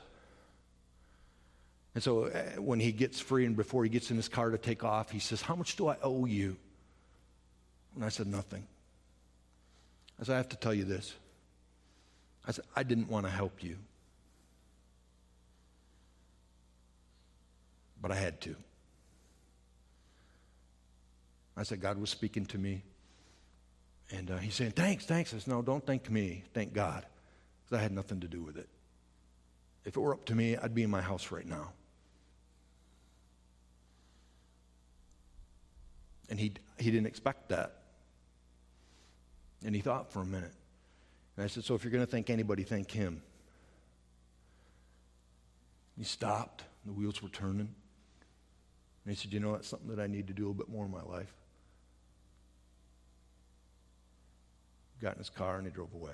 And 1.95 2.03
so 2.03 2.25
uh, 2.25 2.61
when 2.61 2.79
he 2.79 2.91
gets 2.91 3.19
free 3.19 3.45
and 3.45 3.55
before 3.55 3.83
he 3.83 3.89
gets 3.89 4.11
in 4.11 4.17
his 4.17 4.27
car 4.27 4.51
to 4.51 4.57
take 4.57 4.83
off, 4.83 5.11
he 5.11 5.19
says, 5.19 5.41
How 5.41 5.55
much 5.55 5.77
do 5.77 5.87
I 5.87 5.95
owe 6.03 6.25
you? 6.25 6.57
And 7.95 8.03
I 8.03 8.09
said, 8.09 8.27
Nothing. 8.27 8.65
I 10.19 10.23
said, 10.23 10.33
I 10.33 10.37
have 10.37 10.49
to 10.49 10.57
tell 10.57 10.73
you 10.73 10.83
this. 10.83 11.13
I 12.47 12.51
said, 12.51 12.65
I 12.75 12.83
didn't 12.83 13.09
want 13.09 13.25
to 13.25 13.31
help 13.31 13.63
you, 13.63 13.77
but 18.01 18.11
I 18.11 18.15
had 18.15 18.39
to. 18.41 18.55
I 21.57 21.63
said, 21.63 21.81
God 21.81 21.97
was 21.97 22.09
speaking 22.09 22.45
to 22.47 22.57
me. 22.57 22.83
And 24.11 24.29
uh, 24.29 24.37
he's 24.37 24.53
saying, 24.53 24.71
Thanks, 24.71 25.05
thanks. 25.05 25.33
I 25.33 25.39
said, 25.39 25.47
No, 25.47 25.61
don't 25.61 25.85
thank 25.85 26.09
me. 26.09 26.43
Thank 26.53 26.73
God. 26.73 27.05
Because 27.63 27.79
I 27.79 27.81
had 27.81 27.91
nothing 27.91 28.19
to 28.19 28.27
do 28.27 28.43
with 28.43 28.57
it. 28.57 28.69
If 29.85 29.95
it 29.95 29.99
were 29.99 30.13
up 30.13 30.25
to 30.25 30.35
me, 30.35 30.57
I'd 30.57 30.75
be 30.75 30.83
in 30.83 30.89
my 30.89 31.01
house 31.01 31.31
right 31.31 31.45
now. 31.45 31.71
And 36.29 36.39
he, 36.39 36.53
he 36.77 36.91
didn't 36.91 37.07
expect 37.07 37.49
that. 37.49 37.84
And 39.65 39.75
he 39.75 39.81
thought 39.81 40.13
for 40.13 40.21
a 40.21 40.25
minute. 40.25 40.53
And 41.35 41.43
I 41.43 41.47
said, 41.47 41.65
So 41.65 41.75
if 41.75 41.83
you're 41.83 41.91
going 41.91 42.05
to 42.05 42.11
thank 42.11 42.29
anybody, 42.29 42.63
thank 42.63 42.91
him. 42.91 43.21
He 45.97 46.03
stopped. 46.03 46.63
The 46.85 46.93
wheels 46.93 47.21
were 47.21 47.29
turning. 47.29 47.73
And 49.05 49.13
he 49.13 49.15
said, 49.15 49.33
You 49.33 49.39
know, 49.39 49.53
that's 49.53 49.67
something 49.67 49.89
that 49.89 49.99
I 49.99 50.07
need 50.07 50.27
to 50.27 50.33
do 50.33 50.43
a 50.43 50.47
little 50.47 50.53
bit 50.53 50.69
more 50.69 50.85
in 50.85 50.91
my 50.91 51.01
life. 51.01 51.33
Got 55.01 55.13
in 55.13 55.17
his 55.17 55.29
car 55.29 55.57
and 55.57 55.65
he 55.65 55.73
drove 55.73 55.93
away. 55.93 56.13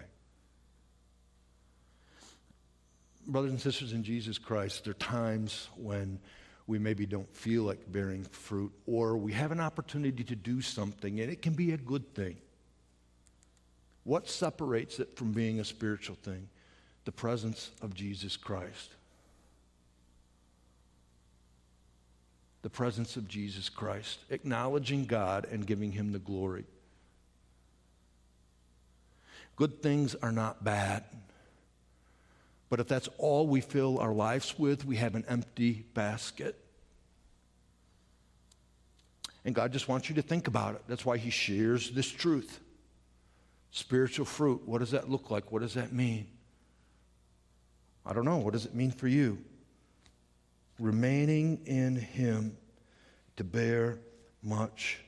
brothers 3.28 3.52
and 3.52 3.62
sisters 3.62 3.94
in 3.94 4.04
Jesus 4.04 4.38
Christ, 4.38 4.84
there 4.84 4.92
are 4.92 4.96
times 4.96 5.70
when 5.76 6.20
we 6.68 6.80
maybe 6.80 7.06
don't 7.06 7.34
feel 7.36 7.64
like 7.64 7.92
bearing 7.92 8.24
fruit, 8.24 8.72
or 8.86 9.18
we 9.18 9.34
have 9.34 9.52
an 9.52 9.60
opportunity 9.60 10.24
to 10.24 10.36
do 10.36 10.62
something, 10.62 11.20
and 11.20 11.32
it 11.32 11.42
can 11.42 11.54
be 11.54 11.74
a 11.74 11.78
good 11.78 12.14
thing. 12.14 12.38
What 14.04 14.28
separates 14.28 15.00
it 15.00 15.16
from 15.16 15.32
being 15.32 15.60
a 15.60 15.66
spiritual 15.66 16.16
thing? 16.16 16.50
The 17.06 17.12
presence 17.12 17.72
of 17.82 17.94
Jesus 17.94 18.38
Christ. 18.38 18.96
The 22.62 22.70
presence 22.70 23.16
of 23.16 23.28
Jesus 23.28 23.70
Christ, 23.70 24.20
acknowledging 24.30 25.06
God 25.06 25.48
and 25.52 25.66
giving 25.66 25.92
Him 25.92 26.12
the 26.12 26.20
glory. 26.20 26.66
Good 29.56 29.82
things 29.82 30.16
are 30.16 30.32
not 30.32 30.64
bad. 30.64 31.04
But 32.70 32.80
if 32.80 32.88
that's 32.88 33.10
all 33.18 33.48
we 33.48 33.62
fill 33.62 34.00
our 34.00 34.14
lives 34.14 34.58
with, 34.58 34.86
we 34.86 34.96
have 34.96 35.16
an 35.16 35.26
empty 35.28 35.86
basket. 35.94 36.58
And 39.44 39.54
God 39.54 39.74
just 39.74 39.88
wants 39.88 40.08
you 40.08 40.16
to 40.16 40.22
think 40.22 40.48
about 40.48 40.76
it. 40.76 40.84
That's 40.88 41.06
why 41.06 41.18
He 41.18 41.32
shares 41.32 41.92
this 41.92 42.08
truth. 42.08 42.60
Spiritual 43.72 44.26
fruit, 44.26 44.62
what 44.68 44.80
does 44.80 44.92
that 44.92 45.10
look 45.10 45.32
like? 45.32 45.52
What 45.52 45.62
does 45.62 45.74
that 45.76 45.94
mean? 45.94 46.28
I 48.06 48.14
don't 48.14 48.26
know. 48.26 48.38
What 48.38 48.54
does 48.54 48.66
it 48.66 48.76
mean 48.76 48.92
for 48.92 49.08
you? 49.08 49.38
Remaining 50.80 51.62
in 51.66 51.96
Him 51.96 52.58
to 53.38 53.44
bear 53.44 54.00
much 54.44 55.00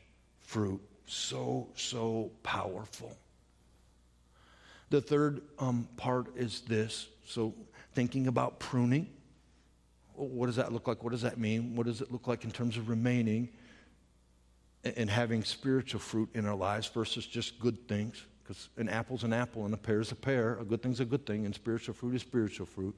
fruit. 0.42 0.82
So, 1.06 1.68
so 1.76 2.32
powerful. 2.44 3.18
The 4.90 5.02
third 5.02 5.42
um, 5.60 5.88
part 5.98 6.38
is 6.38 6.62
this. 6.62 7.08
So, 7.26 7.54
thinking 7.94 8.28
about 8.28 8.60
pruning. 8.60 9.10
What 10.14 10.46
does 10.46 10.56
that 10.56 10.72
look 10.72 10.88
like? 10.88 11.04
What 11.04 11.12
does 11.12 11.24
that 11.24 11.38
mean? 11.38 11.76
What 11.76 11.88
does 11.88 12.00
it 12.02 12.12
look 12.12 12.28
like 12.28 12.44
in 12.44 12.52
terms 12.52 12.78
of 12.78 12.88
remaining 12.88 13.50
and 14.84 15.10
having 15.10 15.44
spiritual 15.44 16.00
fruit 16.00 16.30
in 16.34 16.46
our 16.46 16.56
lives 16.56 16.88
versus 16.88 17.26
just 17.26 17.60
good 17.60 17.88
things? 17.88 18.24
Because 18.44 18.70
an 18.78 18.90
apple's 18.90 19.24
an 19.24 19.32
apple 19.34 19.66
and 19.66 19.74
a 19.74 19.78
pear's 19.78 20.12
a 20.12 20.16
pear. 20.16 20.58
A 20.60 20.66
good 20.66 20.82
thing's 20.82 21.00
a 21.00 21.06
good 21.06 21.26
thing, 21.26 21.46
and 21.46 21.56
spiritual 21.56 21.94
fruit 21.94 22.16
is 22.16 22.22
spiritual 22.22 22.66
fruit. 22.66 22.96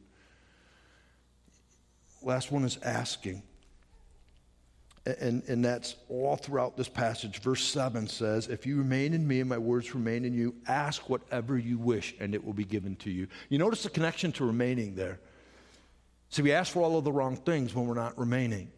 Last 2.23 2.51
one 2.51 2.63
is 2.63 2.77
asking. 2.81 3.43
And, 5.05 5.43
and 5.47 5.63
that's 5.63 5.95
all 6.09 6.35
throughout 6.35 6.75
this 6.75 6.89
passage. 6.89 7.39
Verse 7.39 7.63
7 7.63 8.07
says, 8.07 8.47
If 8.47 8.65
you 8.65 8.77
remain 8.77 9.13
in 9.13 9.27
me 9.27 9.39
and 9.39 9.47
my 9.47 9.59
words 9.59 9.93
remain 9.93 10.25
in 10.25 10.33
you, 10.33 10.55
ask 10.67 11.07
whatever 11.07 11.59
you 11.59 11.77
wish 11.77 12.15
and 12.19 12.33
it 12.33 12.43
will 12.43 12.53
be 12.53 12.63
given 12.63 12.95
to 12.97 13.11
you. 13.11 13.27
You 13.49 13.59
notice 13.59 13.83
the 13.83 13.91
connection 13.91 14.31
to 14.33 14.45
remaining 14.45 14.95
there. 14.95 15.19
See, 16.29 16.41
we 16.41 16.51
ask 16.51 16.73
for 16.73 16.81
all 16.81 16.97
of 16.97 17.03
the 17.03 17.11
wrong 17.11 17.35
things 17.35 17.75
when 17.75 17.85
we're 17.85 17.93
not 17.93 18.17
remaining. 18.17 18.71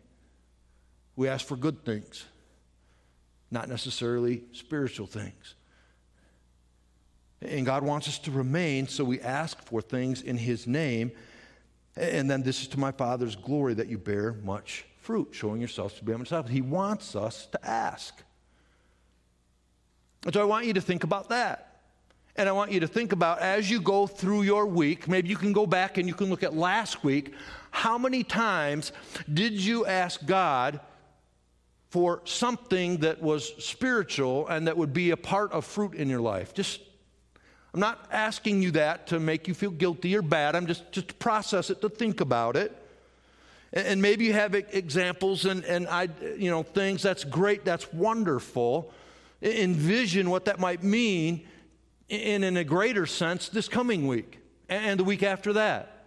We 1.16 1.30
ask 1.30 1.46
for 1.46 1.56
good 1.56 1.86
things, 1.86 2.26
not 3.50 3.70
necessarily 3.70 4.44
spiritual 4.52 5.08
things. 5.08 5.56
And 7.42 7.66
God 7.66 7.84
wants 7.84 8.08
us 8.08 8.18
to 8.20 8.32
remain, 8.32 8.88
so 8.88 9.04
we 9.04 9.22
ask 9.22 9.62
for 9.64 9.82
things 9.82 10.22
in 10.22 10.38
His 10.38 10.66
name. 10.66 11.12
And 11.96 12.30
then 12.30 12.44
this 12.44 12.62
is 12.62 12.68
to 12.70 12.80
my 12.80 12.92
Father's 12.92 13.36
glory 13.36 13.74
that 13.76 13.88
you 13.88 13.98
bear 13.98 14.34
much 14.44 14.86
fruit, 15.02 15.30
showing 15.32 15.62
yourselves 15.62 15.94
to 15.96 16.04
be 16.04 16.14
my 16.14 16.24
disciples. 16.24 16.52
He 16.52 16.62
wants 16.62 17.16
us 17.16 17.48
to 17.48 17.68
ask. 17.68 18.22
And 20.26 20.34
so 20.34 20.42
I 20.42 20.46
want 20.46 20.66
you 20.66 20.74
to 20.74 20.82
think 20.82 21.04
about 21.04 21.30
that. 21.30 21.82
And 22.36 22.48
I 22.48 22.52
want 22.52 22.72
you 22.72 22.80
to 22.82 22.88
think 22.88 23.14
about 23.14 23.40
as 23.40 23.70
you 23.70 23.82
go 23.82 24.06
through 24.06 24.44
your 24.44 24.68
week, 24.68 25.08
maybe 25.08 25.30
you 25.30 25.36
can 25.36 25.54
go 25.54 25.66
back 25.66 25.98
and 25.98 26.08
you 26.08 26.14
can 26.14 26.30
look 26.30 26.44
at 26.44 26.56
last 26.56 27.04
week. 27.04 27.34
How 27.72 27.98
many 27.98 28.24
times 28.24 28.92
did 29.34 29.54
you 29.54 29.86
ask 29.86 30.24
God 30.26 30.80
for 31.90 32.22
something 32.26 32.98
that 32.98 33.22
was 33.22 33.54
spiritual 33.58 34.48
and 34.50 34.68
that 34.68 34.78
would 34.78 34.94
be 34.94 35.12
a 35.12 35.18
part 35.18 35.52
of 35.52 35.66
fruit 35.66 35.96
in 35.96 36.10
your 36.10 36.22
life? 36.22 36.54
Just 36.54 36.82
I'm 37.78 37.82
not 37.82 38.08
asking 38.12 38.64
you 38.64 38.72
that 38.72 39.06
to 39.10 39.20
make 39.20 39.48
you 39.48 39.54
feel 39.54 39.70
guilty 39.70 40.18
or 40.18 40.24
bad. 40.24 40.56
I'm 40.56 40.66
just 40.66 40.92
just 40.92 41.10
to 41.10 41.14
process 41.14 41.70
it, 41.70 41.80
to 41.82 41.90
think 41.90 42.22
about 42.22 42.56
it. 42.56 42.76
And 43.72 44.02
maybe 44.02 44.26
you 44.26 44.34
have 44.34 44.56
examples 44.56 45.46
and, 45.46 45.64
and 45.64 45.88
I, 45.88 46.10
you 46.40 46.50
know, 46.50 46.64
things 46.64 47.04
that's 47.04 47.24
great, 47.24 47.66
that's 47.66 47.94
wonderful. 47.94 48.92
Envision 49.44 50.32
what 50.32 50.46
that 50.46 50.60
might 50.60 50.82
mean 50.82 51.46
in, 52.10 52.44
in 52.44 52.58
a 52.58 52.64
greater 52.64 53.06
sense 53.06 53.48
this 53.48 53.70
coming 53.70 54.08
week 54.08 54.40
and 54.70 55.00
the 55.00 55.04
week 55.04 55.22
after 55.22 55.54
that. 55.54 56.06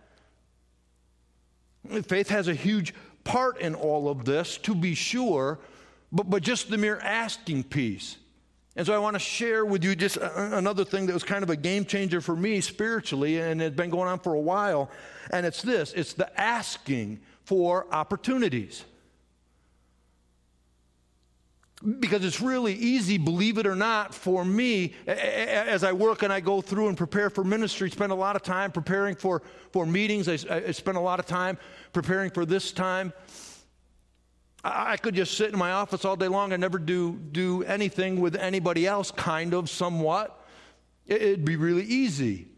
Faith 2.02 2.30
has 2.30 2.48
a 2.48 2.54
huge 2.54 2.94
part 3.22 3.60
in 3.60 3.76
all 3.76 4.08
of 4.08 4.24
this, 4.24 4.58
to 4.58 4.74
be 4.74 4.96
sure, 4.96 5.60
but, 6.10 6.28
but 6.28 6.42
just 6.42 6.68
the 6.68 6.78
mere 6.78 6.98
asking 6.98 7.62
piece. 7.62 8.16
And 8.76 8.86
so 8.86 8.94
I 8.94 8.98
want 8.98 9.14
to 9.14 9.20
share 9.20 9.64
with 9.64 9.82
you 9.82 9.96
just 9.96 10.16
uh, 10.16 10.30
uh, 10.36 10.50
another 10.52 10.84
thing 10.84 11.06
that 11.06 11.12
was 11.12 11.24
kind 11.24 11.42
of 11.42 11.50
a 11.50 11.56
game 11.56 11.84
changer 11.84 12.20
for 12.20 12.36
me 12.36 12.60
spiritually, 12.60 13.38
and 13.38 13.60
it's 13.60 13.74
been 13.74 13.90
going 13.90 14.08
on 14.08 14.20
for 14.20 14.34
a 14.34 14.40
while. 14.40 14.90
And 15.32 15.44
it's 15.44 15.62
this 15.62 15.92
it's 15.92 16.12
the 16.12 16.40
asking 16.40 17.20
for 17.44 17.86
opportunities. 17.92 18.84
Because 21.98 22.24
it's 22.26 22.42
really 22.42 22.74
easy, 22.74 23.16
believe 23.16 23.56
it 23.56 23.66
or 23.66 23.74
not, 23.74 24.14
for 24.14 24.44
me, 24.44 24.94
as 25.06 25.82
I 25.82 25.92
work 25.92 26.22
and 26.22 26.30
I 26.30 26.40
go 26.40 26.60
through 26.60 26.88
and 26.88 26.96
prepare 26.96 27.30
for 27.30 27.42
ministry, 27.42 27.90
spend 27.90 28.12
a 28.12 28.14
lot 28.14 28.36
of 28.36 28.42
time 28.42 28.70
preparing 28.70 29.14
for, 29.16 29.40
for 29.72 29.86
meetings. 29.86 30.28
I, 30.28 30.34
I 30.54 30.72
spend 30.72 30.98
a 30.98 31.00
lot 31.00 31.20
of 31.20 31.26
time 31.26 31.56
preparing 31.94 32.30
for 32.30 32.44
this 32.44 32.70
time. 32.70 33.14
I 34.62 34.98
could 34.98 35.14
just 35.14 35.36
sit 35.38 35.52
in 35.52 35.58
my 35.58 35.72
office 35.72 36.04
all 36.04 36.16
day 36.16 36.28
long 36.28 36.52
and 36.52 36.60
never 36.60 36.78
do, 36.78 37.12
do 37.12 37.62
anything 37.64 38.20
with 38.20 38.36
anybody 38.36 38.86
else, 38.86 39.10
kind 39.10 39.54
of, 39.54 39.70
somewhat. 39.70 40.46
It'd 41.06 41.44
be 41.44 41.56
really 41.56 41.84
easy. 41.84 42.48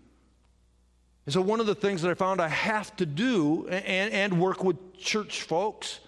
And 1.26 1.32
so, 1.32 1.40
one 1.40 1.60
of 1.60 1.66
the 1.66 1.74
things 1.74 2.02
that 2.02 2.10
I 2.10 2.14
found 2.14 2.40
I 2.40 2.48
have 2.48 2.94
to 2.96 3.06
do 3.06 3.68
and, 3.68 4.12
and 4.12 4.40
work 4.40 4.64
with 4.64 4.98
church 4.98 5.42
folks, 5.42 6.00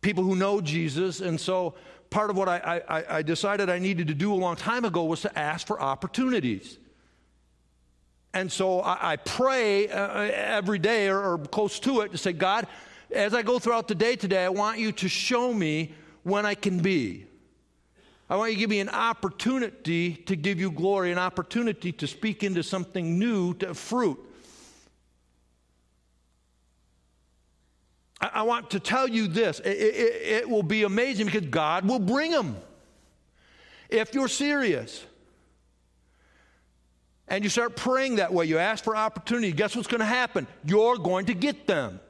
people 0.00 0.22
who 0.22 0.36
know 0.36 0.60
Jesus. 0.60 1.20
And 1.20 1.40
so, 1.40 1.74
part 2.08 2.30
of 2.30 2.36
what 2.36 2.48
I, 2.48 2.82
I, 2.88 3.16
I 3.18 3.22
decided 3.22 3.68
I 3.68 3.80
needed 3.80 4.06
to 4.08 4.14
do 4.14 4.32
a 4.32 4.36
long 4.36 4.54
time 4.54 4.84
ago 4.84 5.04
was 5.04 5.22
to 5.22 5.38
ask 5.38 5.66
for 5.66 5.80
opportunities. 5.80 6.78
And 8.32 8.50
so, 8.52 8.80
I, 8.80 9.12
I 9.12 9.16
pray 9.16 9.88
uh, 9.88 10.30
every 10.32 10.78
day 10.78 11.08
or, 11.08 11.32
or 11.32 11.38
close 11.38 11.80
to 11.80 12.02
it 12.02 12.12
to 12.12 12.18
say, 12.18 12.32
God, 12.32 12.68
as 13.14 13.34
I 13.34 13.42
go 13.42 13.58
throughout 13.58 13.88
the 13.88 13.94
day 13.94 14.16
today, 14.16 14.44
I 14.44 14.48
want 14.48 14.78
you 14.78 14.92
to 14.92 15.08
show 15.08 15.52
me 15.52 15.94
when 16.22 16.46
I 16.46 16.54
can 16.54 16.80
be. 16.80 17.26
I 18.30 18.36
want 18.36 18.52
you 18.52 18.56
to 18.56 18.60
give 18.60 18.70
me 18.70 18.80
an 18.80 18.88
opportunity 18.88 20.14
to 20.14 20.36
give 20.36 20.58
you 20.58 20.70
glory, 20.70 21.12
an 21.12 21.18
opportunity 21.18 21.92
to 21.92 22.06
speak 22.06 22.42
into 22.42 22.62
something 22.62 23.18
new, 23.18 23.54
to 23.54 23.74
fruit. 23.74 24.18
I, 28.20 28.30
I 28.34 28.42
want 28.42 28.70
to 28.70 28.80
tell 28.80 29.08
you 29.08 29.26
this 29.28 29.60
it, 29.60 29.68
it, 29.68 30.22
it 30.22 30.48
will 30.48 30.62
be 30.62 30.84
amazing 30.84 31.26
because 31.26 31.46
God 31.48 31.86
will 31.86 31.98
bring 31.98 32.30
them. 32.30 32.56
If 33.90 34.14
you're 34.14 34.28
serious 34.28 35.04
and 37.28 37.44
you 37.44 37.50
start 37.50 37.76
praying 37.76 38.16
that 38.16 38.32
way, 38.32 38.46
you 38.46 38.56
ask 38.56 38.82
for 38.82 38.96
opportunity, 38.96 39.52
guess 39.52 39.76
what's 39.76 39.88
going 39.88 40.00
to 40.00 40.06
happen? 40.06 40.46
You're 40.64 40.96
going 40.96 41.26
to 41.26 41.34
get 41.34 41.66
them. 41.66 42.00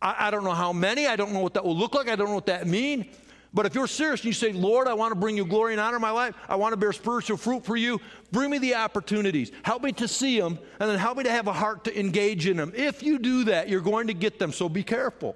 I, 0.00 0.28
I, 0.28 0.30
don't 0.30 0.44
know 0.44 0.52
how 0.52 0.72
many, 0.72 1.06
I 1.06 1.16
don't 1.16 1.32
know 1.32 1.40
what 1.40 1.54
that 1.54 1.64
will 1.64 1.76
look 1.76 1.94
like, 1.94 2.08
I 2.08 2.16
don't 2.16 2.28
know 2.28 2.34
what 2.34 2.46
that 2.46 2.66
means. 2.66 3.06
But 3.54 3.64
if 3.64 3.74
you're 3.74 3.86
serious 3.86 4.20
and 4.20 4.26
you 4.26 4.32
say, 4.34 4.52
Lord, 4.52 4.88
I 4.88 4.94
want 4.94 5.12
to 5.12 5.18
bring 5.18 5.36
you 5.36 5.46
glory 5.46 5.72
and 5.72 5.80
honor 5.80 5.96
in 5.96 6.02
my 6.02 6.10
life, 6.10 6.34
I 6.48 6.56
want 6.56 6.74
to 6.74 6.76
bear 6.76 6.92
spiritual 6.92 7.38
fruit 7.38 7.64
for 7.64 7.76
you, 7.76 7.98
bring 8.30 8.50
me 8.50 8.58
the 8.58 8.74
opportunities. 8.74 9.50
Help 9.62 9.82
me 9.82 9.92
to 9.92 10.06
see 10.06 10.38
them, 10.38 10.58
and 10.78 10.90
then 10.90 10.98
help 10.98 11.16
me 11.16 11.24
to 11.24 11.30
have 11.30 11.46
a 11.46 11.52
heart 11.52 11.84
to 11.84 11.98
engage 11.98 12.46
in 12.46 12.58
them. 12.58 12.72
If 12.76 13.02
you 13.02 13.18
do 13.18 13.44
that, 13.44 13.68
you're 13.68 13.80
going 13.80 14.08
to 14.08 14.14
get 14.14 14.38
them, 14.38 14.52
so 14.52 14.68
be 14.68 14.82
careful 14.82 15.34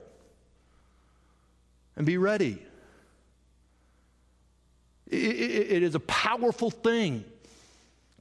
and 1.96 2.04
be 2.04 2.18
ready. 2.18 2.58
it, 5.10 5.16
it, 5.16 5.72
it 5.72 5.82
is 5.82 5.94
a 5.94 6.00
powerful 6.00 6.70
thing 6.70 7.24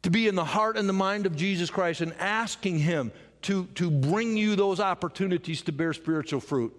to 0.03 0.09
be 0.09 0.27
in 0.27 0.35
the 0.35 0.45
heart 0.45 0.77
and 0.77 0.89
the 0.89 0.93
mind 0.93 1.25
of 1.25 1.35
Jesus 1.35 1.69
Christ 1.69 2.01
and 2.01 2.13
asking 2.19 2.79
Him 2.79 3.11
to, 3.43 3.65
to 3.75 3.89
bring 3.89 4.37
you 4.37 4.55
those 4.55 4.79
opportunities 4.79 5.61
to 5.63 5.71
bear 5.71 5.93
spiritual 5.93 6.39
fruit. 6.39 6.73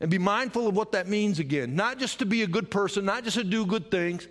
And 0.00 0.10
be 0.10 0.18
mindful 0.18 0.66
of 0.66 0.76
what 0.76 0.92
that 0.92 1.08
means 1.08 1.38
again. 1.38 1.74
Not 1.74 1.98
just 1.98 2.18
to 2.18 2.26
be 2.26 2.42
a 2.42 2.46
good 2.46 2.70
person, 2.70 3.04
not 3.04 3.24
just 3.24 3.36
to 3.36 3.44
do 3.44 3.64
good 3.64 3.90
things. 3.90 4.26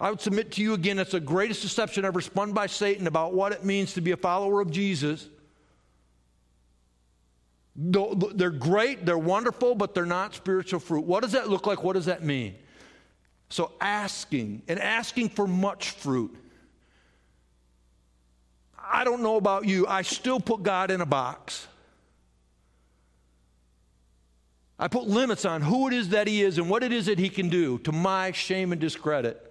I 0.00 0.10
would 0.10 0.20
submit 0.20 0.52
to 0.52 0.62
you 0.62 0.74
again, 0.74 0.98
it's 0.98 1.12
the 1.12 1.20
greatest 1.20 1.62
deception 1.62 2.04
ever 2.04 2.20
spun 2.20 2.52
by 2.52 2.66
Satan 2.66 3.06
about 3.06 3.34
what 3.34 3.52
it 3.52 3.64
means 3.64 3.94
to 3.94 4.00
be 4.00 4.12
a 4.12 4.16
follower 4.16 4.60
of 4.60 4.70
Jesus. 4.70 5.28
They're 7.76 8.50
great, 8.50 9.06
they're 9.06 9.16
wonderful, 9.16 9.74
but 9.74 9.94
they're 9.94 10.04
not 10.04 10.34
spiritual 10.34 10.80
fruit. 10.80 11.04
What 11.04 11.22
does 11.22 11.32
that 11.32 11.48
look 11.48 11.66
like? 11.66 11.82
What 11.84 11.94
does 11.94 12.06
that 12.06 12.22
mean? 12.22 12.56
So, 13.48 13.72
asking 13.80 14.62
and 14.66 14.78
asking 14.78 15.30
for 15.30 15.46
much 15.46 15.90
fruit. 15.90 16.34
I 18.92 19.04
don't 19.04 19.22
know 19.22 19.36
about 19.36 19.64
you, 19.64 19.86
I 19.86 20.02
still 20.02 20.38
put 20.38 20.62
God 20.62 20.90
in 20.90 21.00
a 21.00 21.06
box. 21.06 21.66
I 24.78 24.88
put 24.88 25.06
limits 25.06 25.44
on 25.44 25.62
who 25.62 25.88
it 25.88 25.94
is 25.94 26.10
that 26.10 26.26
He 26.26 26.42
is 26.42 26.58
and 26.58 26.68
what 26.68 26.82
it 26.82 26.92
is 26.92 27.06
that 27.06 27.18
He 27.18 27.30
can 27.30 27.48
do 27.48 27.78
to 27.80 27.92
my 27.92 28.32
shame 28.32 28.70
and 28.70 28.80
discredit. 28.80 29.48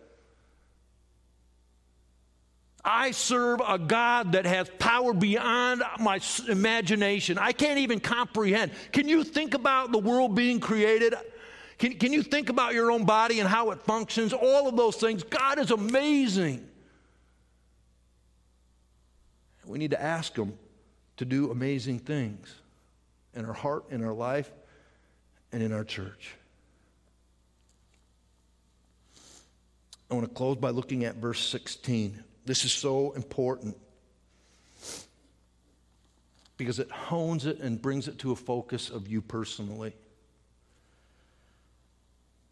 I 2.84 3.12
serve 3.12 3.62
a 3.68 3.80
God 3.80 4.34
that 4.34 4.46
has 4.46 4.70
power 4.80 5.14
beyond 5.14 5.84
my 6.00 6.20
imagination. 6.48 7.38
I 7.38 7.52
can't 7.52 7.80
even 7.80 8.00
comprehend. 8.00 8.72
Can 8.92 9.08
you 9.08 9.24
think 9.24 9.54
about 9.54 9.92
the 9.92 10.00
world 10.00 10.36
being 10.36 10.60
created? 10.60 11.14
Can, 11.78 11.94
can 11.94 12.12
you 12.12 12.24
think 12.24 12.50
about 12.50 12.74
your 12.74 12.92
own 12.92 13.06
body 13.06 13.40
and 13.40 13.48
how 13.48 13.72
it 13.72 13.82
functions? 13.84 14.34
All 14.34 14.68
of 14.68 14.76
those 14.76 14.98
things. 14.98 15.24
God 15.24 15.60
is 15.60 15.72
amazing. 15.72 16.68
We 19.72 19.80
need 19.80 19.92
to 19.92 20.02
ask 20.02 20.36
Him 20.36 20.58
to 21.18 21.26
do 21.26 21.50
amazing 21.50 22.00
things 22.00 22.54
in 23.34 23.46
our 23.46 23.54
heart, 23.54 23.86
in 23.90 24.04
our 24.04 24.14
life, 24.14 24.52
and 25.54 25.64
in 25.64 25.72
our 25.72 25.86
church. 25.86 26.36
I 30.10 30.14
want 30.14 30.28
to 30.28 30.34
close 30.34 30.58
by 30.58 30.72
looking 30.72 31.06
at 31.06 31.16
verse 31.16 31.40
16. 31.40 32.22
This 32.46 32.66
is 32.66 32.74
so 32.74 33.14
important 33.14 33.78
because 36.58 36.80
it 36.80 36.92
hones 36.92 37.46
it 37.46 37.60
and 37.60 37.82
brings 37.82 38.10
it 38.10 38.20
to 38.20 38.34
a 38.34 38.36
focus 38.36 38.90
of 38.90 39.08
you 39.08 39.22
personally. 39.22 39.94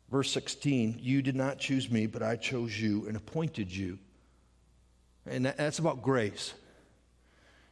Verse 0.09 0.31
16, 0.31 0.99
you 1.01 1.21
did 1.21 1.35
not 1.35 1.59
choose 1.59 1.91
me, 1.91 2.07
but 2.07 2.23
I 2.23 2.37
chose 2.37 2.79
you 2.79 3.05
and 3.07 3.17
appointed 3.17 3.75
you. 3.75 3.99
And 5.27 5.45
that's 5.45 5.79
about 5.79 6.01
grace. 6.01 6.53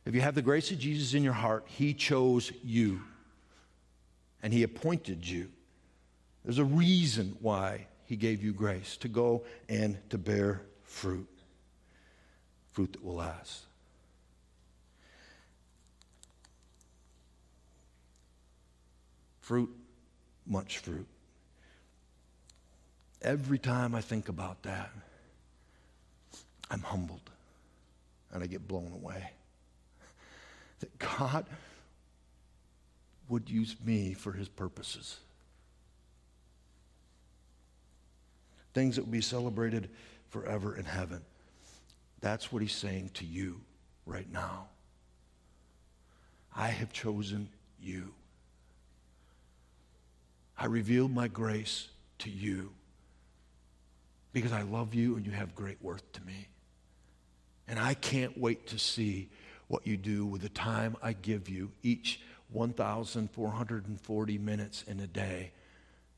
If 0.07 0.15
you 0.15 0.21
have 0.21 0.35
the 0.35 0.41
grace 0.41 0.71
of 0.71 0.79
Jesus 0.79 1.13
in 1.13 1.21
your 1.21 1.33
heart, 1.33 1.65
He 1.67 1.93
chose 1.93 2.53
you 2.63 3.01
and 4.41 4.53
He 4.53 4.63
appointed 4.63 5.27
you. 5.27 5.49
There's 6.45 6.59
a 6.59 6.63
reason 6.63 7.35
why 7.41 7.87
He 8.05 8.15
gave 8.15 8.41
you 8.41 8.53
grace 8.53 8.95
to 8.97 9.09
go 9.09 9.43
and 9.67 9.97
to 10.09 10.17
bear 10.17 10.61
fruit, 10.83 11.27
fruit 12.71 12.93
that 12.93 13.03
will 13.03 13.15
last. 13.15 13.65
Fruit, 19.41 19.75
much 20.45 20.77
fruit. 20.77 21.07
Every 23.21 23.59
time 23.59 23.93
I 23.93 23.99
think 23.99 24.29
about 24.29 24.63
that, 24.63 24.89
I'm 26.71 26.79
humbled 26.79 27.29
and 28.31 28.41
I 28.41 28.47
get 28.47 28.65
blown 28.69 28.93
away 28.93 29.31
that 30.79 30.97
God 30.99 31.45
would 33.29 33.49
use 33.49 33.75
me 33.83 34.13
for 34.13 34.31
his 34.31 34.47
purposes. 34.47 35.17
Things 38.73 38.95
that 38.95 39.05
will 39.05 39.11
be 39.11 39.21
celebrated 39.21 39.89
forever 40.29 40.75
in 40.75 40.85
heaven. 40.85 41.21
That's 42.21 42.51
what 42.51 42.61
he's 42.61 42.73
saying 42.73 43.11
to 43.15 43.25
you 43.25 43.61
right 44.05 44.31
now. 44.31 44.67
I 46.55 46.69
have 46.69 46.91
chosen 46.91 47.49
you. 47.79 48.13
I 50.57 50.65
revealed 50.65 51.11
my 51.11 51.27
grace 51.27 51.87
to 52.19 52.29
you 52.29 52.71
because 54.33 54.51
I 54.51 54.63
love 54.63 54.93
you 54.95 55.15
and 55.15 55.25
you 55.25 55.31
have 55.31 55.55
great 55.55 55.81
worth 55.81 56.11
to 56.13 56.21
me. 56.23 56.47
And 57.67 57.79
I 57.79 57.93
can't 57.93 58.37
wait 58.37 58.67
to 58.67 58.79
see 58.79 59.29
what 59.67 59.85
you 59.85 59.97
do 59.97 60.25
with 60.25 60.41
the 60.41 60.49
time 60.49 60.95
I 61.01 61.13
give 61.13 61.49
you 61.49 61.71
each 61.83 62.21
1,440 62.51 64.37
minutes 64.37 64.83
in 64.83 64.99
a 64.99 65.07
day 65.07 65.51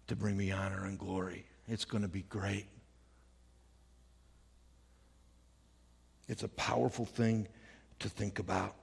to 0.08 0.16
bring 0.16 0.38
me 0.38 0.52
honor 0.52 0.86
and 0.86 0.98
glory. 0.98 1.46
It's 1.68 1.86
going 1.86 2.04
to 2.04 2.08
be 2.08 2.24
great. 2.24 2.68
It's 6.28 6.44
a 6.44 6.48
powerful 6.48 7.06
thing 7.06 7.48
to 8.00 8.10
think 8.10 8.40
about. 8.40 8.76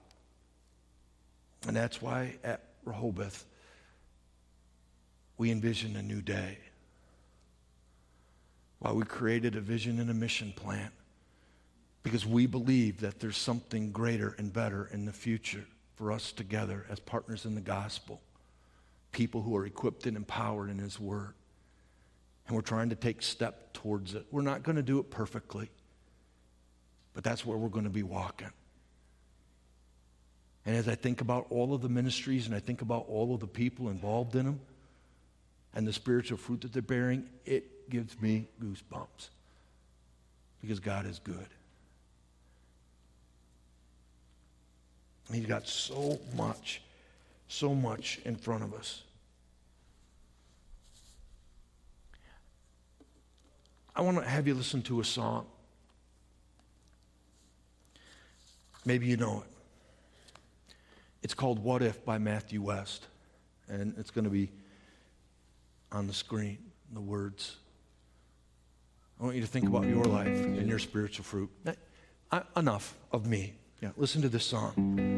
And 1.67 1.77
that's 1.77 2.03
why 2.03 2.37
at 2.43 2.63
Rehoboth, 2.85 3.45
we 5.39 5.51
envision 5.51 5.97
a 5.97 6.03
new 6.03 6.21
day. 6.21 6.59
Why 8.81 8.93
we 8.93 9.05
created 9.05 9.57
a 9.57 9.61
vision 9.61 10.01
and 10.01 10.11
a 10.11 10.15
mission 10.15 10.53
plan 10.55 10.91
because 12.07 12.25
we 12.25 12.47
believe 12.47 13.01
that 13.01 13.19
there's 13.19 13.37
something 13.37 13.91
greater 13.91 14.37
and 14.39 14.53
better 14.53 14.89
in 14.93 15.07
the 15.07 15.13
future 15.13 15.65
for 15.97 16.13
us 16.13 16.31
together 16.31 16.87
as 16.89 17.01
partners 17.01 17.45
in 17.45 17.57
the 17.57 17.61
gospel, 17.61 18.21
people 19.11 19.43
who 19.43 19.57
are 19.57 19.67
equipped 19.67 20.07
and 20.07 20.17
empowered 20.17 20.71
in 20.71 20.79
His 20.79 21.01
Word. 21.01 21.35
And 22.47 22.55
we're 22.55 22.63
trying 22.63 22.91
to 22.91 22.95
take 22.95 23.23
step 23.23 23.73
towards 23.73 24.15
it. 24.15 24.25
We're 24.31 24.43
not 24.43 24.63
going 24.63 24.77
to 24.77 24.85
do 24.85 25.01
it 25.01 25.11
perfectly, 25.11 25.69
but 27.13 27.25
that's 27.25 27.45
where 27.45 27.59
we're 27.59 27.71
going 27.71 27.87
to 27.87 27.91
be 27.91 28.05
walking. 28.05 28.53
And 30.65 30.77
as 30.77 30.87
I 30.87 30.95
think 30.95 31.23
about 31.23 31.47
all 31.51 31.75
of 31.75 31.83
the 31.83 31.89
ministries 31.89 32.47
and 32.47 32.55
I 32.55 32.61
think 32.61 32.83
about 32.83 33.07
all 33.09 33.35
of 33.35 33.41
the 33.41 33.49
people 33.49 33.89
involved 33.89 34.37
in 34.37 34.47
them 34.47 34.61
and 35.75 35.89
the 35.89 35.93
spiritual 35.93 36.39
fruit 36.39 36.61
that 36.61 36.73
they're 36.73 36.83
bearing, 36.83 37.29
it 37.45 37.91
gives 37.91 38.23
me 38.23 38.47
goosebumps 38.63 39.31
because 40.61 40.79
God 40.79 41.05
is 41.05 41.19
good. 41.19 41.49
He's 45.33 45.47
got 45.47 45.67
so 45.67 46.19
much, 46.37 46.83
so 47.49 47.75
much 47.75 48.21
in 48.25 48.37
front 48.37 48.63
of 48.63 48.73
us. 48.75 49.03
I 53.95 54.03
want 54.03 54.19
to 54.19 54.25
have 54.29 54.47
you 54.47 54.55
listen 54.55 54.83
to 54.83 55.01
a 55.01 55.05
song. 55.05 55.47
Maybe 58.85 59.07
you 59.07 59.17
know 59.17 59.43
it. 59.45 60.75
It's 61.23 61.35
called 61.35 61.59
What 61.59 61.83
If 61.83 62.05
by 62.05 62.19
Matthew 62.19 62.63
West. 62.63 63.07
And 63.69 63.95
it's 63.99 64.13
going 64.13 64.27
to 64.27 64.31
be 64.31 64.51
on 65.91 66.07
the 66.07 66.13
screen, 66.13 66.59
the 66.93 67.01
words. 67.01 67.57
I 69.21 69.25
want 69.25 69.35
you 69.35 69.41
to 69.41 69.49
think 69.49 69.67
about 69.67 69.87
your 69.89 70.05
life 70.05 70.29
and 70.29 70.69
your 70.69 70.79
spiritual 70.79 71.25
fruit. 71.25 71.51
Enough 72.57 72.95
of 73.11 73.27
me. 73.27 73.55
Yeah, 73.83 73.91
listen 73.97 74.23
to 74.23 74.29
this 74.29 74.45
song. 74.45 75.16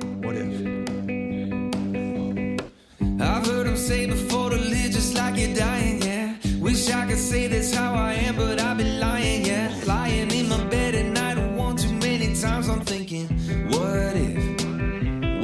Wish 6.88 6.96
I 6.96 7.06
could 7.06 7.18
say 7.18 7.46
that's 7.48 7.74
how 7.74 7.92
I 7.92 8.14
am, 8.14 8.36
but 8.36 8.58
I've 8.58 8.78
been 8.78 8.98
lying, 8.98 9.44
yeah. 9.44 9.78
Lying 9.84 10.30
in 10.30 10.48
my 10.48 10.64
bed 10.68 10.94
at 10.94 11.04
night, 11.04 11.36
one 11.54 11.76
too 11.76 11.92
many 11.92 12.34
times 12.34 12.66
I'm 12.66 12.80
thinking, 12.80 13.26
what 13.68 14.16
if? 14.16 14.36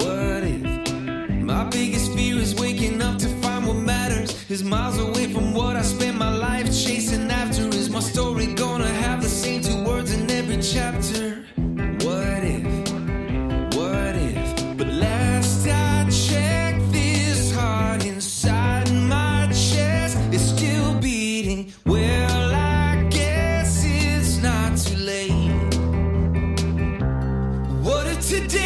What 0.00 0.42
if? 0.42 1.42
My 1.42 1.64
biggest 1.64 2.14
fear 2.14 2.38
is 2.38 2.54
waking 2.54 3.02
up 3.02 3.18
to 3.18 3.28
find 3.42 3.66
what 3.66 3.76
matters 3.76 4.50
is 4.50 4.64
miles 4.64 4.98
away 4.98 5.30
from 5.34 5.52
what 5.52 5.76
I 5.76 5.82
spend 5.82 6.18
my 6.18 6.34
life 6.34 6.64
chasing 6.64 7.30
after. 7.30 7.68
Is 7.68 7.90
my 7.90 8.00
story 8.00 8.46
gonna 8.54 8.88
have 8.88 9.22
the 9.22 9.28
same 9.28 9.60
two 9.60 9.84
words 9.84 10.14
in 10.14 10.30
every 10.30 10.62
chapter? 10.62 11.43
today. 28.30 28.63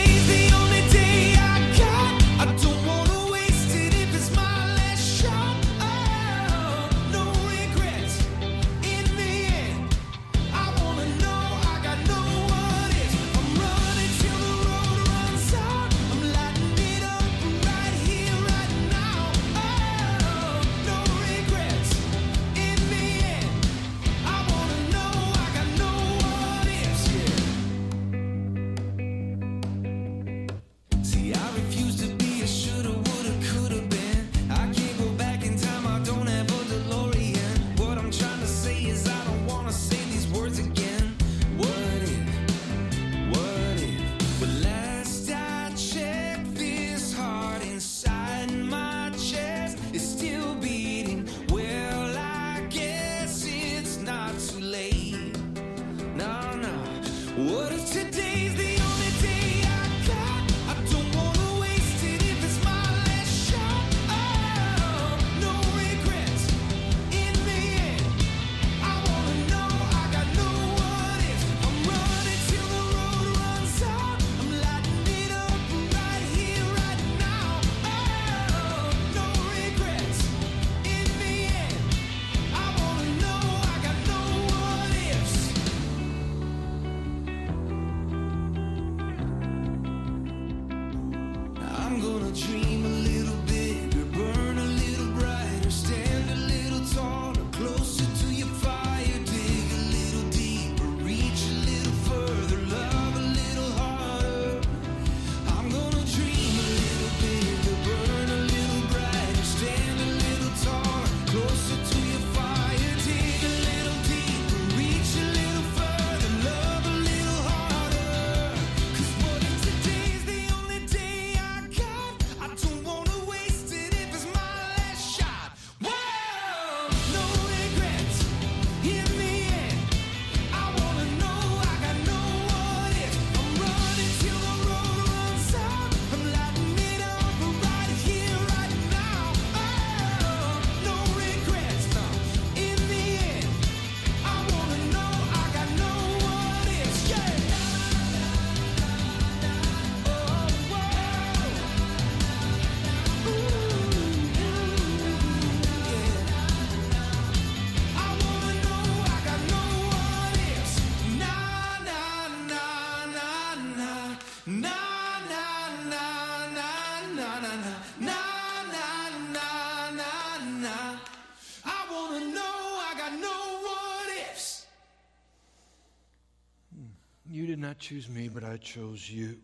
Not 177.69 177.79
choose 177.79 178.09
me, 178.09 178.31
but 178.31 178.45
I 178.45 178.57
chose 178.57 179.11
you 179.11 179.37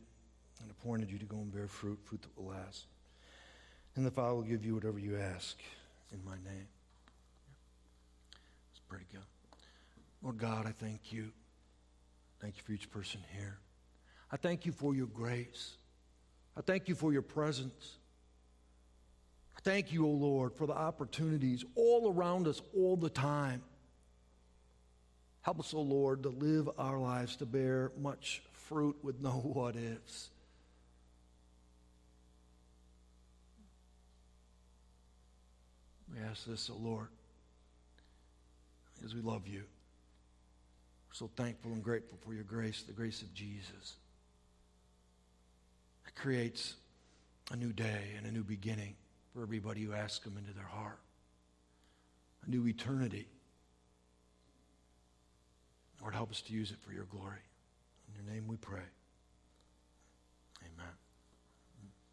and 0.63 0.71
appointed 0.71 1.11
you 1.11 1.19
to 1.19 1.27
go 1.27 1.37
and 1.37 1.53
bear 1.53 1.67
fruit, 1.67 1.99
fruit 2.05 2.23
that 2.23 2.35
will 2.39 2.53
last. 2.53 2.87
And 3.97 4.07
the 4.07 4.11
Father 4.11 4.35
will 4.35 4.43
give 4.43 4.65
you 4.65 4.75
whatever 4.75 4.99
you 4.99 5.19
ask 5.19 5.59
in 6.11 6.25
my 6.25 6.37
name. 6.37 6.67
Let's 8.73 8.81
pray 8.89 9.01
together. 9.01 9.27
Lord 10.23 10.39
God, 10.39 10.67
I 10.67 10.73
thank 10.73 11.13
you. 11.13 11.33
Thank 12.41 12.57
you 12.57 12.63
for 12.63 12.73
each 12.73 12.91
person 12.91 13.21
here. 13.37 13.59
I 14.33 14.39
thank 14.39 14.65
you 14.65 14.73
for 14.73 14.95
your 14.95 15.09
grace. 15.09 15.75
I 16.57 16.63
thank 16.63 16.89
you 16.89 16.95
for 16.95 17.13
your 17.13 17.21
presence. 17.21 17.99
I 19.55 19.61
thank 19.61 19.93
you, 19.93 20.07
O 20.07 20.11
Lord, 20.11 20.55
for 20.55 20.67
the 20.67 20.73
opportunities 20.73 21.63
all 21.75 22.11
around 22.11 22.49
us 22.49 22.63
all 22.75 22.97
the 22.97 23.11
time. 23.11 23.61
Help 25.45 25.61
us, 25.61 25.75
O 25.75 25.81
Lord, 25.83 26.23
to 26.23 26.31
live 26.31 26.71
our 26.79 26.99
lives 26.99 27.37
to 27.37 27.45
bear 27.45 27.93
much 28.01 28.43
fruit 28.53 28.97
with 29.03 29.21
no 29.21 29.31
what 29.43 29.77
ifs. 29.77 30.31
We 36.11 36.19
ask 36.23 36.47
this, 36.47 36.71
O 36.71 36.79
Lord, 36.81 37.09
as 39.05 39.15
we 39.15 39.21
love 39.21 39.47
you. 39.47 39.65
We're 41.09 41.15
so 41.15 41.31
thankful 41.37 41.73
and 41.73 41.83
grateful 41.83 42.17
for 42.25 42.33
your 42.33 42.45
grace, 42.45 42.83
the 42.83 42.95
grace 42.95 43.21
of 43.21 43.35
Jesus. 43.35 43.97
It 46.07 46.15
creates 46.15 46.77
a 47.51 47.57
new 47.57 47.75
day 47.75 48.13
and 48.17 48.27
a 48.27 48.31
new 48.31 48.45
beginning 48.45 48.95
for 49.35 49.43
everybody 49.43 49.83
who 49.83 49.93
asks 49.93 50.25
Him 50.25 50.39
into 50.39 50.55
their 50.55 50.65
heart, 50.65 51.01
a 52.47 52.51
new 52.51 52.67
eternity. 52.67 53.29
Lord, 56.05 56.15
help 56.15 56.31
us 56.31 56.43
to 56.43 56.53
use 56.53 56.71
it 56.71 56.77
for 56.83 56.93
your 56.93 57.07
glory. 57.07 57.41
In 58.09 58.23
your 58.23 58.35
name 58.35 58.47
we 58.47 58.57
pray. 58.57 58.85
Amen. 60.61 61.04